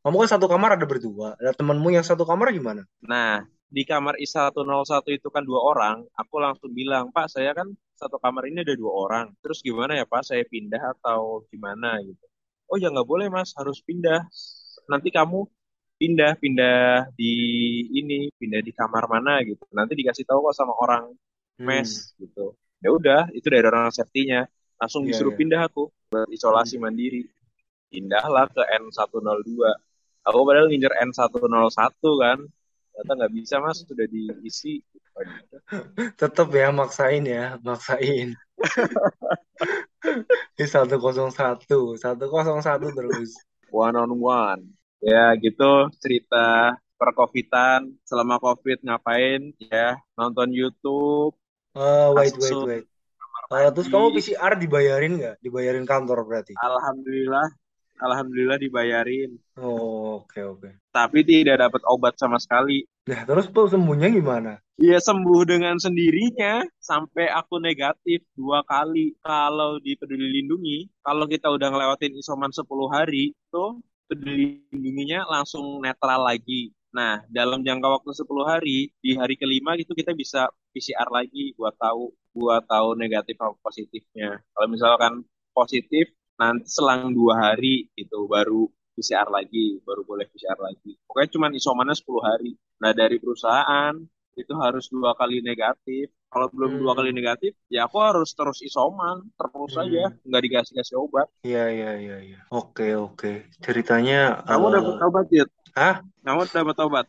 Kamu 0.04 0.16
kan 0.20 0.28
satu 0.36 0.46
kamar 0.46 0.76
ada 0.76 0.84
berdua. 0.84 1.32
Ada 1.40 1.56
temenmu 1.56 1.88
yang 1.88 2.04
satu 2.04 2.28
kamar 2.28 2.52
gimana? 2.52 2.84
Nah, 3.00 3.48
di 3.74 3.82
kamar 3.90 4.14
I101 4.22 5.02
itu 5.18 5.28
kan 5.34 5.42
dua 5.42 5.60
orang. 5.72 5.96
Aku 6.14 6.38
langsung 6.38 6.70
bilang, 6.70 7.10
Pak, 7.10 7.26
saya 7.34 7.50
kan 7.58 7.68
satu 7.98 8.16
kamar 8.22 8.46
ini 8.50 8.62
ada 8.62 8.74
dua 8.78 8.92
orang. 8.94 9.26
Terus 9.42 9.58
gimana 9.66 9.98
ya, 9.98 10.06
Pak? 10.06 10.22
Saya 10.30 10.44
pindah 10.46 10.82
atau 10.98 11.42
gimana 11.50 11.98
gitu? 12.06 12.24
Oh 12.70 12.78
ya 12.78 12.88
nggak 12.94 13.08
boleh, 13.08 13.26
Mas. 13.34 13.50
Harus 13.58 13.82
pindah. 13.82 14.20
Nanti 14.86 15.10
kamu 15.10 15.38
pindah, 15.98 16.32
pindah 16.38 17.10
di 17.18 17.32
ini, 17.90 18.30
pindah 18.38 18.60
di 18.62 18.72
kamar 18.74 19.04
mana 19.10 19.42
gitu. 19.42 19.64
Nanti 19.74 19.92
dikasih 19.98 20.24
tahu 20.28 20.38
kok 20.50 20.56
sama 20.58 20.74
orang 20.78 21.04
mes 21.58 21.90
Hmm, 22.14 22.26
gitu. 22.26 22.46
Ya 22.82 22.90
udah, 22.94 23.22
itu 23.34 23.46
dari 23.50 23.64
orang 23.66 23.90
safety-nya. 23.94 24.46
Langsung 24.78 25.06
iya 25.06 25.14
disuruh 25.14 25.32
iya. 25.34 25.38
pindah 25.40 25.60
aku 25.66 25.82
buat 26.10 26.28
isolasi 26.30 26.78
Hmm. 26.78 26.90
mandiri. 26.90 27.22
Pindahlah 27.90 28.46
ke 28.50 28.62
N102. 28.82 29.50
Aku 30.26 30.38
padahal 30.46 30.66
ngincer 30.70 30.94
N101 30.98 32.02
kan. 32.22 32.38
Ternyata 32.94 33.12
nggak 33.18 33.34
bisa 33.34 33.54
mas, 33.58 33.82
sudah 33.82 34.06
diisi. 34.06 34.78
Tetep 36.14 36.48
ya 36.54 36.70
maksain 36.70 37.26
ya, 37.26 37.58
maksain. 37.58 38.38
Di 40.54 40.64
101, 40.64 40.94
101 41.98 41.98
terus. 42.94 43.30
One 43.74 43.98
on 43.98 44.14
one. 44.14 44.62
Ya 45.02 45.34
gitu 45.42 45.90
cerita 45.98 46.78
percovidan 46.94 47.98
selama 48.06 48.38
covid 48.38 48.78
ngapain 48.86 49.50
ya 49.58 49.98
nonton 50.14 50.54
YouTube 50.54 51.34
Eh, 51.74 52.08
wait 52.14 52.34
wait 52.38 52.58
wait. 52.70 52.84
Eh, 53.50 53.70
terus 53.74 53.90
kamu 53.90 54.14
PCR 54.14 54.54
dibayarin 54.54 55.18
nggak? 55.18 55.36
Dibayarin 55.42 55.82
kantor 55.82 56.22
berarti? 56.22 56.54
alhamdulillah 56.54 57.50
alhamdulillah 58.00 58.58
dibayarin 58.58 59.30
Oh, 59.54 60.22
oke 60.24 60.40
oke. 60.42 60.70
tapi 60.90 61.22
tidak 61.22 61.62
dapat 61.62 61.82
obat 61.86 62.14
sama 62.18 62.38
sekali 62.42 62.84
Nah, 63.04 63.20
terus 63.28 63.52
tuh 63.52 63.68
sembuhnya 63.68 64.08
gimana? 64.08 64.56
Iya 64.80 64.96
sembuh 64.96 65.44
dengan 65.44 65.76
sendirinya 65.76 66.64
sampai 66.80 67.28
aku 67.28 67.60
negatif 67.60 68.24
dua 68.32 68.64
kali. 68.64 69.12
Kalau 69.20 69.76
di 69.76 69.92
Peduli 69.92 70.40
Lindungi, 70.40 70.88
kalau 71.04 71.28
kita 71.28 71.52
udah 71.52 71.68
ngelewatin 71.68 72.16
isoman 72.16 72.48
10 72.48 72.64
hari, 72.88 73.36
tuh 73.52 73.84
Peduli 74.08 74.64
Lindunginya 74.72 75.28
langsung 75.28 75.84
netral 75.84 76.24
lagi. 76.24 76.72
Nah, 76.96 77.20
dalam 77.28 77.60
jangka 77.60 77.92
waktu 78.00 78.10
10 78.16 78.48
hari, 78.48 78.88
di 79.04 79.12
hari 79.20 79.36
kelima 79.36 79.76
itu 79.76 79.92
kita 79.92 80.16
bisa 80.16 80.48
PCR 80.72 81.12
lagi 81.12 81.52
buat 81.60 81.76
tahu 81.76 82.08
buat 82.32 82.64
tahu 82.64 82.96
negatif 82.96 83.36
atau 83.36 83.60
positifnya. 83.60 84.40
Kalau 84.56 84.68
misalkan 84.72 85.12
positif, 85.52 86.08
nanti 86.40 86.66
selang 86.76 87.02
dua 87.18 87.34
hari 87.44 87.88
itu 88.02 88.18
baru 88.34 88.62
PCR 88.94 89.28
lagi, 89.36 89.66
baru 89.86 90.02
boleh 90.10 90.26
PCR 90.30 90.58
lagi. 90.66 90.90
Pokoknya 91.06 91.28
cuma 91.34 91.46
isomannya 91.58 91.96
10 92.00 92.22
hari. 92.28 92.52
Nah, 92.82 92.92
dari 93.00 93.16
perusahaan 93.22 93.94
itu 94.42 94.52
harus 94.64 94.84
dua 94.94 95.10
kali 95.20 95.36
negatif. 95.50 96.06
Kalau 96.32 96.46
belum 96.54 96.72
dua 96.82 96.92
kali 96.98 97.10
Hmm, 97.10 97.18
negatif, 97.18 97.52
ya 97.74 97.86
aku 97.86 97.98
harus 98.02 98.30
terus 98.38 98.58
isoman, 98.68 99.16
terus 99.38 99.72
aja, 99.78 100.04
hmm. 100.04 100.18
nggak 100.26 100.42
dikasih-kasih 100.46 100.96
obat. 101.04 101.28
Iya 101.46 101.60
iya 101.76 101.88
iya 102.02 102.14
iya. 102.26 102.36
Oke 102.54 102.84
oke. 103.04 103.28
Ceritanya 103.64 104.14
Kamu 104.48 104.66
dapat 104.74 104.94
eh 104.94 105.06
obat, 105.06 105.26
Yud? 105.36 105.48
Hah? 105.78 105.94
Kamu 106.24 106.42
dapat 106.56 106.76
obat? 106.86 107.06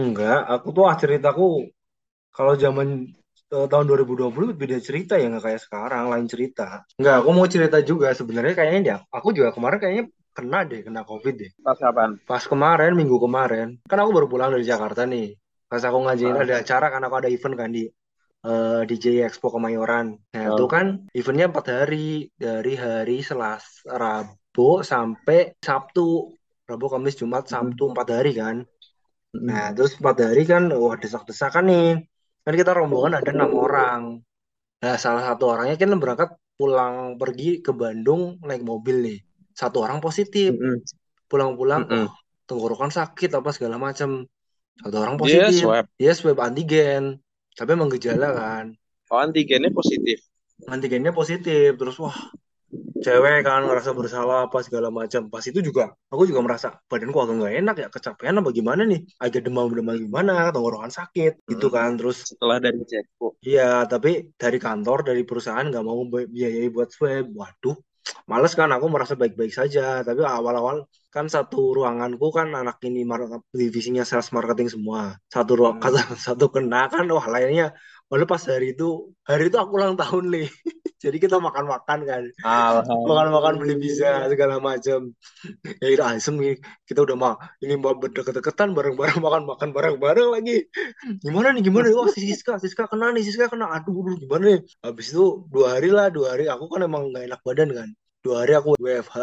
Enggak, 0.00 0.38
aku 0.54 0.66
tuh 0.76 0.84
ah 0.90 0.96
ceritaku 1.02 1.44
kalau 2.36 2.54
zaman 2.64 2.88
tahun 3.50 3.84
2020 3.86 4.56
beda 4.56 4.78
cerita 4.82 5.14
ya 5.14 5.30
nggak 5.30 5.44
kayak 5.44 5.60
sekarang, 5.62 6.10
lain 6.10 6.26
cerita. 6.26 6.82
Enggak, 6.98 7.16
aku 7.22 7.30
mau 7.30 7.46
cerita 7.46 7.78
juga 7.84 8.10
sebenarnya 8.10 8.54
kayaknya 8.56 8.80
dia, 8.82 8.98
aku 9.12 9.30
juga 9.30 9.54
kemarin 9.54 9.78
kayaknya 9.78 10.04
kena 10.34 10.66
deh, 10.66 10.80
kena 10.82 11.02
COVID 11.06 11.34
deh. 11.38 11.50
Pas 11.62 11.78
kapan? 11.78 12.18
Pas 12.26 12.42
kemarin, 12.42 12.92
minggu 12.98 13.16
kemarin, 13.22 13.78
kan 13.86 13.98
aku 14.02 14.10
baru 14.10 14.26
pulang 14.26 14.50
dari 14.50 14.66
Jakarta 14.66 15.06
nih. 15.06 15.38
Pas 15.70 15.82
aku 15.82 15.98
ngajain 16.06 16.36
Ah, 16.36 16.42
ada 16.44 16.54
acara 16.60 16.86
kan 16.90 17.02
aku 17.06 17.14
ada 17.18 17.30
event 17.30 17.54
kan 17.54 17.70
di 17.70 17.86
eh, 18.44 18.80
DJ 18.84 19.24
Expo 19.26 19.48
Kemayoran. 19.54 20.18
Nah 20.34 20.44
itu 20.54 20.64
oh. 20.66 20.70
kan 20.70 21.06
eventnya 21.14 21.50
empat 21.50 21.66
hari 21.70 22.30
dari 22.34 22.74
hari 22.74 23.24
Selasa, 23.24 23.86
Rabu 23.88 24.82
sampai 24.82 25.56
Sabtu. 25.58 26.34
Rabu, 26.64 26.88
Kamis, 26.88 27.20
Jumat, 27.20 27.44
Sabtu 27.44 27.92
empat 27.92 28.08
hari 28.08 28.32
kan. 28.40 28.64
Nah 29.36 29.74
terus 29.76 30.00
empat 30.00 30.16
hari 30.32 30.48
kan, 30.48 30.72
wah 30.72 30.96
desak-desakan 30.96 31.64
nih. 31.68 31.90
Kan 32.44 32.54
kita 32.54 32.76
rombongan 32.76 33.18
ada 33.18 33.30
enam 33.32 33.50
orang. 33.56 34.02
Nah 34.84 34.94
salah 35.00 35.24
satu 35.24 35.48
orangnya 35.48 35.80
kan 35.80 35.96
berangkat 35.96 36.30
pulang 36.54 37.16
pergi 37.16 37.64
ke 37.64 37.72
Bandung 37.72 38.38
naik 38.44 38.62
mobil 38.62 39.00
nih. 39.00 39.18
Satu 39.56 39.80
orang 39.80 40.04
positif. 40.04 40.52
Pulang-pulang, 41.24 41.88
mm, 41.88 42.04
wah 42.04 42.14
tenggorokan 42.44 42.92
sakit 42.92 43.32
apa 43.32 43.50
segala 43.50 43.80
macam. 43.80 44.28
Satu 44.76 44.96
orang 45.00 45.16
Dia 45.16 45.48
positif. 45.48 45.64
swab. 45.64 45.86
Dia 45.96 46.12
swab 46.12 46.38
antigen. 46.44 47.18
Tapi 47.54 47.70
emang 47.72 47.90
gejala 47.96 48.34
kan. 48.34 48.64
Oh, 49.08 49.20
antigennya 49.22 49.70
positif. 49.72 50.20
Antigennya 50.68 51.14
positif. 51.14 51.78
Terus 51.78 51.96
wah 51.96 52.14
cewek 53.04 53.44
kan 53.46 53.60
ngerasa 53.68 53.90
bersalah 53.98 54.38
apa 54.48 54.58
segala 54.66 54.88
macam. 54.88 55.22
Pas 55.32 55.44
itu 55.50 55.60
juga 55.68 55.92
aku 56.12 56.22
juga 56.30 56.40
merasa 56.46 56.68
badanku 56.90 57.18
agak 57.22 57.34
nggak 57.40 57.54
enak 57.60 57.74
ya, 57.82 57.88
kecapean 57.94 58.34
apa 58.40 58.50
gimana 58.58 58.82
nih? 58.90 59.00
Agak 59.24 59.40
demam-demam 59.46 59.96
gimana, 60.04 60.32
tenggorokan 60.54 60.92
sakit 60.98 61.32
gitu 61.50 61.66
Mm. 61.68 61.74
kan. 61.76 61.90
Terus 61.98 62.16
Setelah 62.32 62.58
dari 62.64 62.80
cekpo. 62.90 63.26
iya, 63.46 63.84
tapi 63.92 64.10
dari 64.42 64.58
kantor, 64.66 64.98
dari 65.08 65.22
perusahaan 65.28 65.66
nggak 65.70 65.84
mau 65.88 66.00
bi- 66.12 66.28
biayai 66.34 66.68
buat 66.74 66.88
swab. 66.96 67.24
Waduh, 67.38 67.76
males 68.30 68.52
kan 68.58 68.68
aku 68.76 68.86
merasa 68.94 69.14
baik-baik 69.20 69.52
saja. 69.58 69.80
Tapi 70.06 70.20
awal-awal 70.24 70.76
kan 71.14 71.26
satu 71.34 71.76
ruanganku 71.76 72.26
kan 72.38 72.48
anak 72.60 72.76
ini 72.88 73.00
divisinya 73.54 74.02
sales 74.08 74.28
marketing 74.36 74.68
semua. 74.74 75.00
Satu 75.34 75.52
ruang 75.60 75.76
Hmm. 75.80 75.82
satu 76.26 76.44
kena 76.54 76.88
kan 76.92 77.04
wah 77.16 77.26
lainnya. 77.32 77.66
Lalu 78.12 78.24
pas 78.32 78.42
hari 78.52 78.66
itu, 78.76 78.84
hari 79.28 79.42
itu 79.48 79.56
aku 79.62 79.72
ulang 79.78 79.94
tahun 80.00 80.24
nih. 80.34 80.46
Jadi 81.04 81.16
kita 81.20 81.36
makan-makan 81.36 81.98
kan. 82.08 82.22
Makan-makan 82.88 83.60
beli 83.60 83.76
pizza 83.76 84.24
segala 84.32 84.56
macam 84.56 85.12
ya 85.84 85.88
itu 85.92 86.00
asem 86.00 86.34
nih. 86.40 86.56
Kita 86.88 87.04
udah 87.04 87.12
mah 87.12 87.34
ini 87.60 87.76
mau 87.76 87.92
berdeket-deketan 87.92 88.72
bareng-bareng 88.72 89.20
makan-makan 89.20 89.68
bareng-bareng 89.76 90.28
lagi. 90.32 90.64
Gimana 91.20 91.52
nih 91.52 91.62
gimana 91.68 91.92
nih? 91.92 91.96
Wah 92.00 92.08
si 92.08 92.24
Siska 92.24 92.56
Siska 92.56 92.88
kena 92.88 93.12
nih 93.12 93.20
Siska 93.20 93.52
kena. 93.52 93.68
Aduh 93.76 94.00
aduh 94.00 94.16
gimana 94.16 94.44
nih? 94.56 94.60
Habis 94.80 95.12
itu 95.12 95.44
dua 95.52 95.76
hari 95.76 95.92
lah 95.92 96.08
dua 96.08 96.32
hari. 96.32 96.48
Aku 96.48 96.72
kan 96.72 96.80
emang 96.88 97.12
nggak 97.12 97.28
enak 97.28 97.40
badan 97.44 97.68
kan. 97.76 97.88
Dua 98.24 98.40
hari 98.40 98.56
aku 98.56 98.80
WFH 98.80 99.18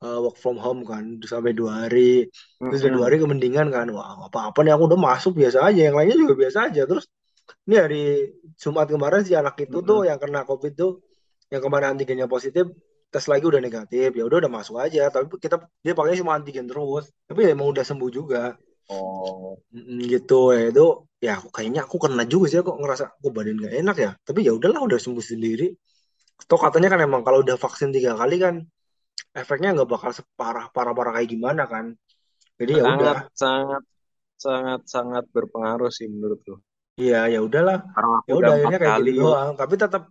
uh, 0.00 0.18
work 0.24 0.40
from 0.40 0.56
home 0.56 0.80
kan. 0.88 1.20
Sampai 1.28 1.52
dua 1.52 1.84
hari. 1.84 2.32
Terus 2.56 2.80
dua 2.88 3.12
hari 3.12 3.20
kemendingan 3.20 3.68
kan. 3.68 3.92
Wah 3.92 4.16
apa-apa 4.32 4.64
nih 4.64 4.72
aku 4.72 4.88
udah 4.88 5.00
masuk 5.00 5.36
biasa 5.36 5.60
aja. 5.68 5.92
Yang 5.92 5.96
lainnya 6.00 6.16
juga 6.16 6.34
biasa 6.40 6.72
aja. 6.72 6.88
Terus 6.88 7.04
Ini 7.64 7.76
hari 7.80 8.28
Jumat 8.60 8.88
kemarin 8.92 9.24
si 9.24 9.32
anak 9.32 9.56
itu 9.60 9.80
tuh 9.80 10.04
yang 10.04 10.20
kena 10.20 10.44
COVID 10.44 10.72
tuh, 10.76 11.00
yang 11.48 11.62
kemarin 11.64 11.96
antigennya 11.96 12.28
positif, 12.28 12.68
tes 13.08 13.24
lagi 13.24 13.44
udah 13.44 13.60
negatif. 13.60 14.12
Ya 14.12 14.24
udah 14.24 14.44
udah 14.44 14.52
masuk 14.52 14.76
aja. 14.80 15.08
Tapi 15.08 15.32
kita 15.40 15.64
dia 15.80 15.92
pakainya 15.96 16.20
cuma 16.20 16.36
antigen 16.36 16.68
terus. 16.68 17.08
Tapi 17.24 17.48
ya 17.48 17.50
emang 17.56 17.72
udah 17.72 17.84
sembuh 17.84 18.10
juga. 18.12 18.56
Oh, 18.88 19.60
gitu 20.08 20.56
ya 20.56 20.72
itu 20.72 20.86
ya 21.20 21.36
aku 21.36 21.52
kayaknya 21.52 21.84
aku 21.84 22.00
kena 22.00 22.24
juga 22.24 22.48
sih 22.48 22.64
kok 22.64 22.80
ngerasa 22.80 23.20
aku 23.20 23.28
badan 23.28 23.60
gak 23.60 23.74
enak 23.84 23.96
ya. 24.00 24.10
Tapi 24.24 24.40
ya 24.48 24.56
udahlah 24.56 24.80
udah 24.88 24.96
sembuh 24.96 25.24
sendiri. 25.24 25.76
Toh 26.48 26.56
katanya 26.56 26.96
kan 26.96 27.00
emang 27.04 27.20
kalau 27.20 27.44
udah 27.44 27.60
vaksin 27.60 27.92
tiga 27.92 28.16
kali 28.16 28.40
kan 28.40 28.64
efeknya 29.36 29.76
nggak 29.76 29.90
bakal 29.90 30.10
separah 30.14 30.72
parah-parah 30.72 31.20
kayak 31.20 31.28
gimana 31.28 31.68
kan. 31.68 31.92
Jadi 32.56 32.80
ya 32.80 32.84
udah. 32.88 33.28
sangat 33.36 33.82
sangat 34.40 34.80
sangat 34.88 35.24
berpengaruh 35.36 35.92
sih 35.92 36.08
menurutku. 36.08 36.56
Iya 36.96 37.28
ya 37.28 37.40
udahlah. 37.44 37.84
Ya 38.24 38.34
udah 38.40 38.52
akhirnya 38.56 38.80
kayak 38.80 38.98
gitu 39.04 39.20
doang. 39.20 39.52
Tapi 39.54 39.74
tetap 39.76 40.02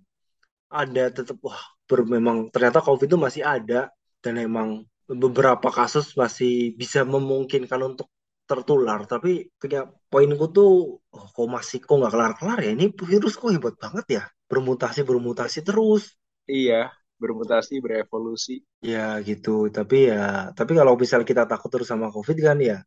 ada 0.72 1.04
tetap 1.12 1.38
wah 1.44 1.60
ber, 1.88 2.04
memang 2.08 2.52
ternyata 2.54 2.84
COVID 2.84 3.08
itu 3.08 3.20
masih 3.20 3.44
ada 3.48 3.92
dan 4.24 4.34
emang 4.40 4.84
beberapa 5.08 5.72
kasus 5.72 6.14
masih 6.20 6.76
bisa 6.76 7.08
memungkinkan 7.08 7.80
untuk 7.84 8.12
tertular. 8.48 9.08
Tapi 9.08 9.52
kayak 9.60 9.92
poinku 10.12 10.52
tuh 10.52 10.72
oh, 11.00 11.26
kok 11.32 11.48
masih 11.48 11.80
kok 11.84 11.96
nggak 11.96 12.14
kelar-kelar 12.14 12.60
ya? 12.64 12.72
Ini 12.76 12.86
virus 12.92 13.40
kok 13.40 13.52
hebat 13.56 13.76
banget 13.80 14.06
ya? 14.08 14.24
Bermutasi 14.52 15.04
bermutasi 15.08 15.60
terus. 15.64 16.16
Iya, 16.48 16.92
bermutasi, 17.20 17.84
berevolusi. 17.84 18.64
ya 18.84 19.20
gitu. 19.24 19.68
Tapi 19.72 20.12
ya 20.12 20.52
tapi 20.56 20.72
kalau 20.76 20.96
misal 20.96 21.24
kita 21.28 21.44
takut 21.48 21.70
terus 21.72 21.88
sama 21.92 22.08
COVID 22.12 22.38
kan 22.40 22.58
ya 22.60 22.78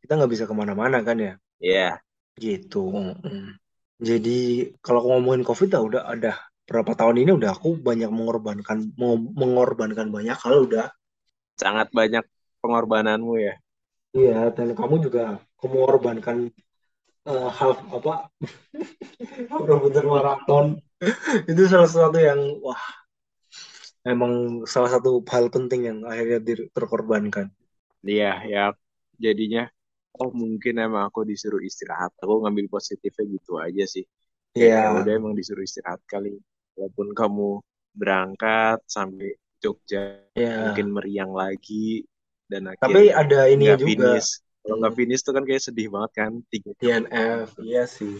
kita 0.00 0.12
nggak 0.20 0.32
bisa 0.32 0.44
ke 0.48 0.54
mana-mana 0.56 1.00
kan 1.00 1.16
ya? 1.18 1.34
Iya, 1.56 1.96
gitu 2.36 2.92
Mm. 2.92 3.56
jadi 3.96 4.38
kalau 4.84 5.08
ngomongin 5.08 5.40
COVID 5.40 5.68
ya 5.72 5.80
udah 5.80 6.02
ada 6.04 6.36
berapa 6.68 6.92
tahun 6.98 7.16
ini 7.22 7.30
udah 7.38 7.50
aku 7.56 7.78
banyak 7.88 8.10
mengorbankan 8.10 8.78
mengorbankan 9.40 10.08
banyak 10.16 10.36
hal 10.44 10.56
udah 10.66 10.86
sangat 11.56 11.88
banyak 11.92 12.24
pengorbananmu 12.60 13.34
ya. 13.40 13.54
Iya, 14.16 14.48
dan 14.56 14.68
kamu 14.78 14.94
juga 15.04 15.22
mengorbankan 15.62 16.36
eh, 17.30 17.48
hal 17.58 17.70
apa 17.96 18.12
rebutan 19.68 20.06
maraton 20.06 20.66
itu 21.50 21.62
salah 21.68 21.90
satu 21.90 22.18
yang 22.18 22.40
wah 22.64 22.80
emang 24.06 24.32
salah 24.72 24.90
satu 24.94 25.20
hal 25.32 25.46
penting 25.52 25.80
yang 25.88 25.98
akhirnya 26.06 26.38
terkorbankan. 26.76 27.46
Iya, 28.06 28.30
ya 28.52 28.62
jadinya 29.24 29.62
oh 30.20 30.30
mungkin 30.32 30.74
emang 30.86 31.02
aku 31.10 31.20
disuruh 31.30 31.60
istirahat. 31.68 32.12
Aku 32.22 32.34
ngambil 32.42 32.66
positifnya 32.74 33.24
gitu 33.34 33.52
aja 33.60 33.84
sih. 33.94 34.04
Kayak 34.56 34.70
ya 34.80 34.88
Iya, 34.88 34.88
udah 34.98 35.12
emang 35.18 35.34
disuruh 35.38 35.64
istirahat 35.68 36.00
kali. 36.08 36.38
Walaupun 36.76 37.16
kamu 37.16 37.48
berangkat 37.96 38.78
sampai 38.84 39.40
Jogja 39.56 40.20
iya. 40.36 40.68
mungkin 40.68 40.92
meriang 40.92 41.32
lagi 41.32 42.04
dan 42.46 42.70
Tapi 42.76 43.10
akhirnya 43.10 43.12
ada 43.16 43.38
ininya 43.50 43.74
nggak 43.74 43.80
juga 43.82 43.90
finish. 43.90 44.30
Kalau 44.62 44.74
hmm, 44.74 44.80
nggak 44.82 44.94
finish 44.98 45.22
tuh 45.22 45.32
kan 45.34 45.44
kayak 45.46 45.62
sedih 45.62 45.88
banget 45.90 46.12
kan. 46.14 46.32
Tiga 46.50 46.70
DNF, 46.78 47.48
iya 47.62 47.84
sih. 47.86 48.18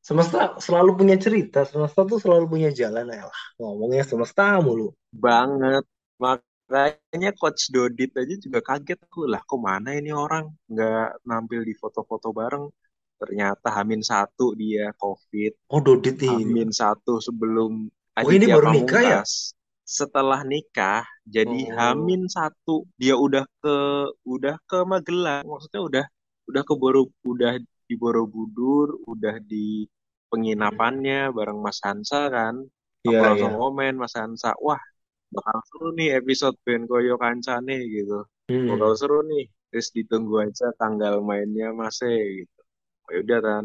Semesta 0.00 0.56
selalu 0.56 0.96
punya 0.96 1.16
cerita, 1.20 1.68
semesta 1.68 2.08
tuh 2.08 2.16
selalu 2.16 2.48
punya 2.48 2.70
jalan 2.72 3.04
ya 3.12 3.28
lah. 3.28 3.40
Ngomongnya 3.60 4.06
semesta 4.06 4.56
mulu. 4.64 4.96
banget. 5.12 5.84
Makanya 6.16 7.30
Coach 7.36 7.68
Dodit 7.68 8.16
aja 8.16 8.34
juga 8.40 8.64
kaget 8.64 9.02
aku 9.02 9.28
lah. 9.28 9.44
Kok 9.44 9.60
mana 9.60 9.92
ini 9.92 10.14
orang 10.14 10.48
nggak 10.70 11.26
nampil 11.26 11.66
di 11.66 11.74
foto-foto 11.76 12.32
bareng? 12.32 12.64
Ternyata 13.20 13.68
Hamin 13.68 14.00
satu 14.00 14.56
dia 14.56 14.96
COVID. 14.96 15.68
Oh, 15.68 15.84
Dodit 15.84 16.16
ini. 16.24 16.48
Hamin 16.48 16.72
satu 16.72 17.20
sebelum 17.20 17.92
Oh, 18.20 18.32
ini 18.32 18.44
Aditya 18.48 18.56
baru 18.58 18.66
nikah 18.74 19.00
ya? 19.00 19.20
Pamungkas. 19.22 19.32
Setelah 19.86 20.40
nikah, 20.46 21.02
jadi 21.26 21.60
Oh, 21.66 21.74
Hamin 21.76 22.22
satu 22.30 22.86
dia 22.96 23.14
udah 23.18 23.44
ke 23.62 23.76
udah 24.24 24.56
ke 24.66 24.78
Magelang. 24.86 25.44
Maksudnya 25.46 25.80
udah 25.82 26.04
udah 26.50 26.62
ke 26.66 26.74
Boro 26.74 27.02
udah 27.26 27.52
di 27.60 27.94
Borobudur, 27.98 29.02
udah 29.06 29.36
di 29.42 29.86
penginapannya 30.30 31.34
bareng 31.34 31.58
Mas 31.58 31.82
Hansa 31.82 32.30
kan. 32.30 32.54
Aku 33.02 33.16
iya 33.16 33.20
langsung 33.24 33.54
iya. 33.56 33.60
komen 33.60 33.94
Mas 33.98 34.14
Hansa, 34.14 34.52
wah 34.60 34.78
bakal 35.30 35.58
seru 35.70 35.88
nih 35.96 36.18
episode 36.20 36.56
Ben 36.66 36.84
Koyo 36.86 37.16
Kancane 37.16 37.78
gitu. 37.88 38.26
Hmm. 38.50 38.66
Bakal 38.74 38.92
seru 38.98 39.20
nih. 39.26 39.46
Terus 39.70 39.88
ditunggu 39.94 40.42
aja 40.42 40.74
tanggal 40.76 41.22
mainnya 41.22 41.70
Mas 41.70 42.02
E 42.02 42.42
Ya 43.10 43.18
udah 43.22 43.40
kan. 43.42 43.64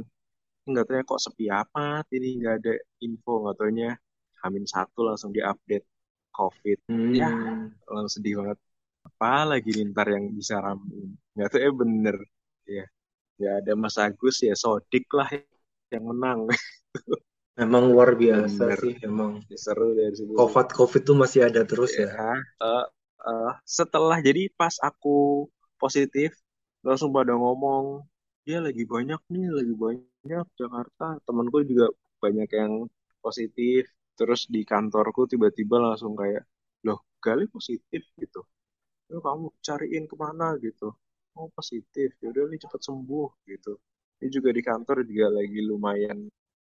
Nggak 0.65 0.85
tahu 0.89 1.01
kok 1.05 1.21
sepi 1.21 1.45
amat 1.47 2.05
ini 2.11 2.41
nggak 2.41 2.55
ada 2.59 2.73
info 2.99 3.45
nggak 3.45 3.55
taunya 3.59 3.89
Hamin 4.41 4.65
satu 4.65 5.05
langsung 5.05 5.29
diupdate 5.29 5.85
COVID. 6.33 6.79
Ya, 7.13 7.29
Hmm. 7.29 7.71
langsung 7.87 8.21
sedih 8.21 8.41
banget. 8.41 8.57
Apa 9.05 9.45
lagi 9.45 9.71
ntar 9.89 10.09
yang 10.09 10.33
bisa 10.33 10.57
ramein. 10.57 11.13
Nggak 11.37 11.49
tahu 11.53 11.61
ya 11.61 11.71
bener. 11.71 12.17
Ya, 12.65 12.85
ya 13.37 13.49
ada 13.61 13.71
Mas 13.77 13.95
Agus 13.95 14.41
ya 14.41 14.57
Sodik 14.57 15.05
lah 15.13 15.29
yang 15.93 16.03
menang. 16.09 16.49
Memang 17.55 17.87
luar 17.87 18.19
biasa 18.19 18.67
Bener. 18.67 18.79
sih, 18.83 18.93
emang. 18.99 19.39
Seru 19.55 19.95
dari 19.95 20.11
situ. 20.11 20.35
COVID 20.35 20.75
COVID 20.75 21.01
tuh 21.07 21.15
masih 21.15 21.47
ada 21.47 21.63
terus 21.63 21.95
ya. 21.95 22.09
Ya, 22.11 22.33
eh, 22.35 22.85
eh, 23.23 23.51
setelah 23.63 24.19
jadi 24.19 24.51
pas 24.51 24.75
aku 24.83 25.47
positif 25.79 26.35
langsung 26.83 27.15
pada 27.15 27.31
ngomong 27.31 28.03
dia 28.45 28.59
lagi 28.65 28.83
banyak 28.95 29.21
nih 29.33 29.45
lagi 29.57 29.73
banyak 29.85 30.45
Jakarta. 30.59 31.05
Temanku 31.27 31.57
juga 31.69 31.85
banyak 32.23 32.49
yang 32.61 32.73
positif. 33.25 33.81
Terus 34.19 34.41
di 34.53 34.61
kantorku 34.71 35.21
tiba-tiba 35.31 35.75
langsung 35.85 36.13
kayak 36.21 36.43
loh 36.87 36.99
Gali 37.25 37.45
positif 37.55 38.01
gitu. 38.21 38.41
Yuk 39.11 39.21
kamu 39.27 39.47
cariin 39.67 40.05
ke 40.11 40.15
mana? 40.25 40.47
gitu. 40.65 40.87
Oh 41.37 41.47
positif. 41.57 42.09
Yaudah 42.23 42.45
nih 42.51 42.59
cepet 42.63 42.81
sembuh 42.87 43.29
gitu. 43.51 43.73
Ini 44.21 44.29
juga 44.35 44.49
di 44.57 44.61
kantor 44.69 44.97
juga 45.09 45.27
lagi 45.37 45.59
lumayan 45.69 46.19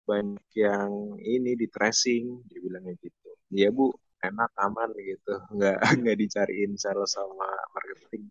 banyak 0.09 0.47
yang 0.65 0.91
ini 1.35 1.51
di 1.61 1.67
tracing 1.75 2.23
dia 2.49 2.59
bilangnya 2.65 2.95
gitu. 3.05 3.29
Ya 3.53 3.69
bu 3.77 3.91
enak 4.27 4.51
aman 4.65 4.91
gitu. 5.11 5.33
Nggak 5.55 5.77
nggak 6.01 6.17
dicariin 6.21 6.73
sales 6.83 7.11
sama 7.17 7.47
marketing. 7.75 8.23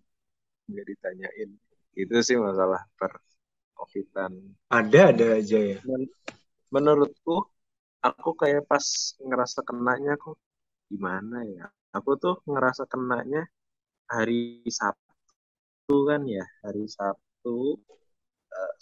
Nggak 0.70 0.86
ditanyain. 0.90 1.50
Itu 2.02 2.16
sih 2.26 2.38
masalah 2.40 2.82
per 3.00 3.12
covidan 3.82 4.32
Ada 4.70 5.00
ada 5.12 5.26
aja 5.42 5.58
ya. 5.58 5.78
Men- 5.88 6.14
menurutku 6.74 7.36
aku 8.08 8.30
kayak 8.40 8.62
pas 8.70 8.86
ngerasa 9.28 9.60
kenanya 9.68 10.12
kok 10.24 10.36
gimana 10.90 11.36
ya? 11.56 11.66
Aku 11.96 12.10
tuh 12.24 12.36
ngerasa 12.52 12.84
kenanya 12.92 13.42
hari 14.14 14.40
Sabtu 14.78 15.96
kan 16.08 16.22
ya 16.36 16.44
hari 16.64 16.84
Sabtu 16.96 17.56
eh, 18.58 18.74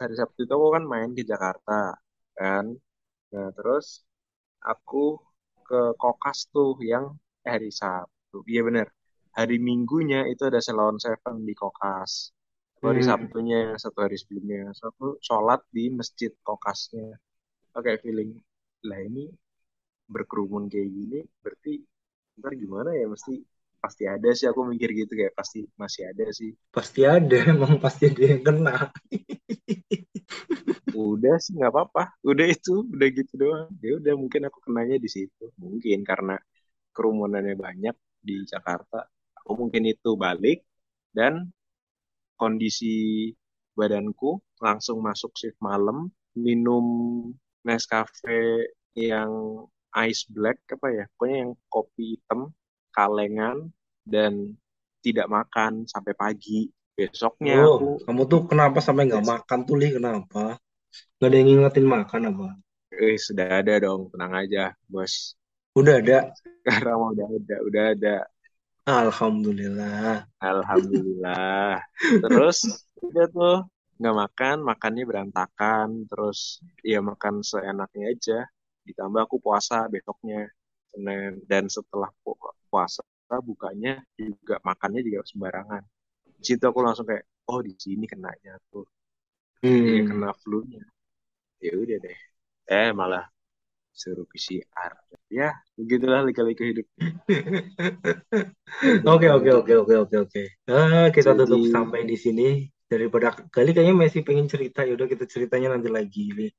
hari 0.00 0.14
Sabtu 0.20 0.38
itu 0.46 0.52
aku 0.58 0.68
kan 0.76 0.84
main 0.92 1.10
di 1.18 1.22
Jakarta 1.32 1.72
kan? 2.38 2.64
Nah 3.32 3.48
terus 3.58 3.86
aku 4.72 5.18
ke 5.68 5.80
Kokas 6.02 6.38
tuh 6.54 6.72
yang 6.92 7.06
hari 7.50 7.70
Sabtu. 7.80 8.36
Iya 8.52 8.60
bener 8.68 8.88
hari 9.38 9.56
Minggunya 9.68 10.20
itu 10.32 10.42
ada 10.50 10.60
Salon 10.66 10.96
Seven 11.04 11.36
di 11.48 11.54
Kokas 11.60 12.12
hari 12.90 13.02
Hmm. 13.02 13.10
Sabtunya 13.10 13.60
satu 13.80 13.98
hari 14.04 14.16
sebelumnya. 14.20 14.72
So, 14.76 14.90
aku 14.92 15.06
sholat 15.22 15.60
di 15.70 15.90
masjid 15.92 16.32
Kokasnya. 16.46 17.16
Oke 17.74 17.98
feeling 18.02 18.38
lah 18.86 19.00
ini 19.02 19.26
berkerumun 20.06 20.70
kayak 20.70 20.90
gini 20.92 21.18
berarti 21.42 21.82
ntar 22.38 22.52
gimana 22.54 22.90
ya? 22.94 23.06
Mesti 23.10 23.34
pasti 23.82 24.04
ada 24.08 24.28
sih 24.32 24.46
aku 24.48 24.60
mikir 24.64 24.90
gitu 24.96 25.12
kayak 25.12 25.34
pasti 25.36 25.66
masih 25.76 26.02
ada 26.10 26.26
sih. 26.32 26.50
Pasti 26.72 27.00
ada, 27.04 27.36
emang 27.52 27.76
pasti 27.82 28.08
ada 28.10 28.22
yang 28.22 28.42
kena. 28.46 28.76
udah 30.94 31.36
sih 31.42 31.52
nggak 31.58 31.72
apa-apa. 31.72 32.02
Udah 32.24 32.46
itu 32.46 32.86
udah 32.86 33.08
gitu 33.10 33.32
doang. 33.36 33.68
Ya 33.84 33.98
udah 34.00 34.14
mungkin 34.16 34.42
aku 34.48 34.58
kenanya 34.64 34.96
di 34.96 35.10
situ. 35.10 35.50
Mungkin 35.60 36.00
karena 36.06 36.36
kerumunannya 36.94 37.58
banyak 37.58 37.96
di 38.24 38.46
Jakarta 38.48 39.04
aku 39.44 39.52
mungkin 39.60 39.84
itu 39.84 40.16
balik 40.16 40.64
dan 41.12 41.52
kondisi 42.44 42.94
badanku 43.78 44.30
langsung 44.66 44.98
masuk 45.08 45.32
shift 45.40 45.58
malam 45.68 45.98
minum 46.46 46.84
Nescafe 47.66 48.70
yang 49.08 49.32
ice 50.08 50.22
black 50.34 50.58
apa 50.74 50.86
ya 50.98 51.04
pokoknya 51.16 51.36
yang 51.48 51.52
kopi 51.72 52.04
hitam 52.18 52.40
kalengan 52.96 53.56
dan 54.12 54.32
tidak 55.04 55.26
makan 55.36 55.72
sampai 55.92 56.12
pagi 56.22 56.68
besoknya 56.98 57.56
Oh, 57.64 57.74
aku 57.74 57.88
kamu 58.04 58.22
tuh 58.30 58.40
kenapa 58.50 58.78
sampai 58.86 59.02
nggak 59.08 59.26
makan 59.32 59.58
tuh, 59.68 59.76
Li? 59.80 59.88
Kenapa? 59.96 60.42
Nggak 61.16 61.28
ada 61.28 61.36
yang 61.38 61.48
ngingetin 61.48 61.86
makan 61.96 62.22
apa? 62.30 62.46
eh 63.04 63.16
sudah 63.26 63.46
ada 63.60 63.72
dong 63.84 64.02
tenang 64.12 64.32
aja 64.40 64.62
bos 64.92 65.14
Udah 65.78 65.94
ada. 66.00 66.18
sekarang 66.62 66.98
udah 67.12 67.26
ada 67.38 67.56
udah 67.68 67.84
ada 67.94 68.14
Alhamdulillah. 68.86 70.24
alhamdulillah. 70.42 71.80
Terus 72.22 72.58
udah 73.06 73.26
tuh 73.36 73.54
nggak 73.98 74.16
makan 74.22 74.56
makannya 74.70 75.04
berantakan. 75.10 75.88
Terus 76.10 76.38
ya 76.84 76.98
makan 77.10 77.34
seenaknya 77.50 78.04
aja. 78.12 78.38
Ditambah 78.88 79.20
aku 79.26 79.36
puasa 79.46 79.76
besoknya 79.94 80.38
Senin. 80.92 81.32
Dan 81.50 81.64
setelah 81.72 82.10
pu- 82.22 82.38
puasa 82.70 83.02
bukanya 83.48 83.92
juga 84.20 84.54
makannya 84.68 85.00
juga 85.06 85.20
sembarangan. 85.30 85.82
Di 86.40 86.44
situ 86.54 86.64
aku 86.70 86.80
langsung 86.86 87.06
kayak 87.10 87.24
oh 87.50 87.60
di 87.64 87.74
sini 87.78 88.04
kenanya 88.12 88.54
tuh. 88.70 88.86
Ya 89.94 90.02
Hmm. 90.02 90.08
kena 90.08 90.30
flu-nya. 90.42 90.82
Ya 91.64 91.72
udah 91.82 91.98
deh. 92.04 92.18
Eh 92.70 92.90
malah 93.00 93.24
suruh 94.00 94.26
PCR 94.30 94.92
ya 95.32 95.54
begitulah 95.76 96.22
lika-liku 96.26 96.62
hidup 96.64 96.86
Oke 99.14 99.26
oke 99.30 99.50
oke 99.54 99.72
oke 99.86 99.94
oke 100.02 100.16
oke. 100.26 100.42
Eh, 100.50 101.06
kita 101.14 101.30
tutup 101.38 101.62
jadi 101.62 101.70
sampai 101.70 102.00
di 102.02 102.16
sini. 102.18 102.48
Daripada 102.84 103.32
kali 103.48 103.72
kayaknya 103.72 103.94
masih 103.96 104.22
pengen 104.22 104.46
cerita, 104.46 104.84
yaudah 104.84 105.08
kita 105.08 105.24
ceritanya 105.24 105.74
nanti 105.74 105.88
lagi. 105.88 106.52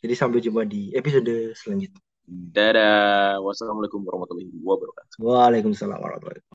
Jadi 0.00 0.14
sampai 0.14 0.38
jumpa 0.44 0.62
di 0.68 0.92
episode 0.92 1.56
selanjutnya. 1.56 2.00
dadah 2.24 3.36
wassalamualaikum 3.44 4.00
warahmatullahi 4.00 4.48
wabarakatuh 4.64 5.20
Waalaikumsalam 5.20 6.00
warahmatullahi 6.00 6.40
wabarakatuh. 6.40 6.52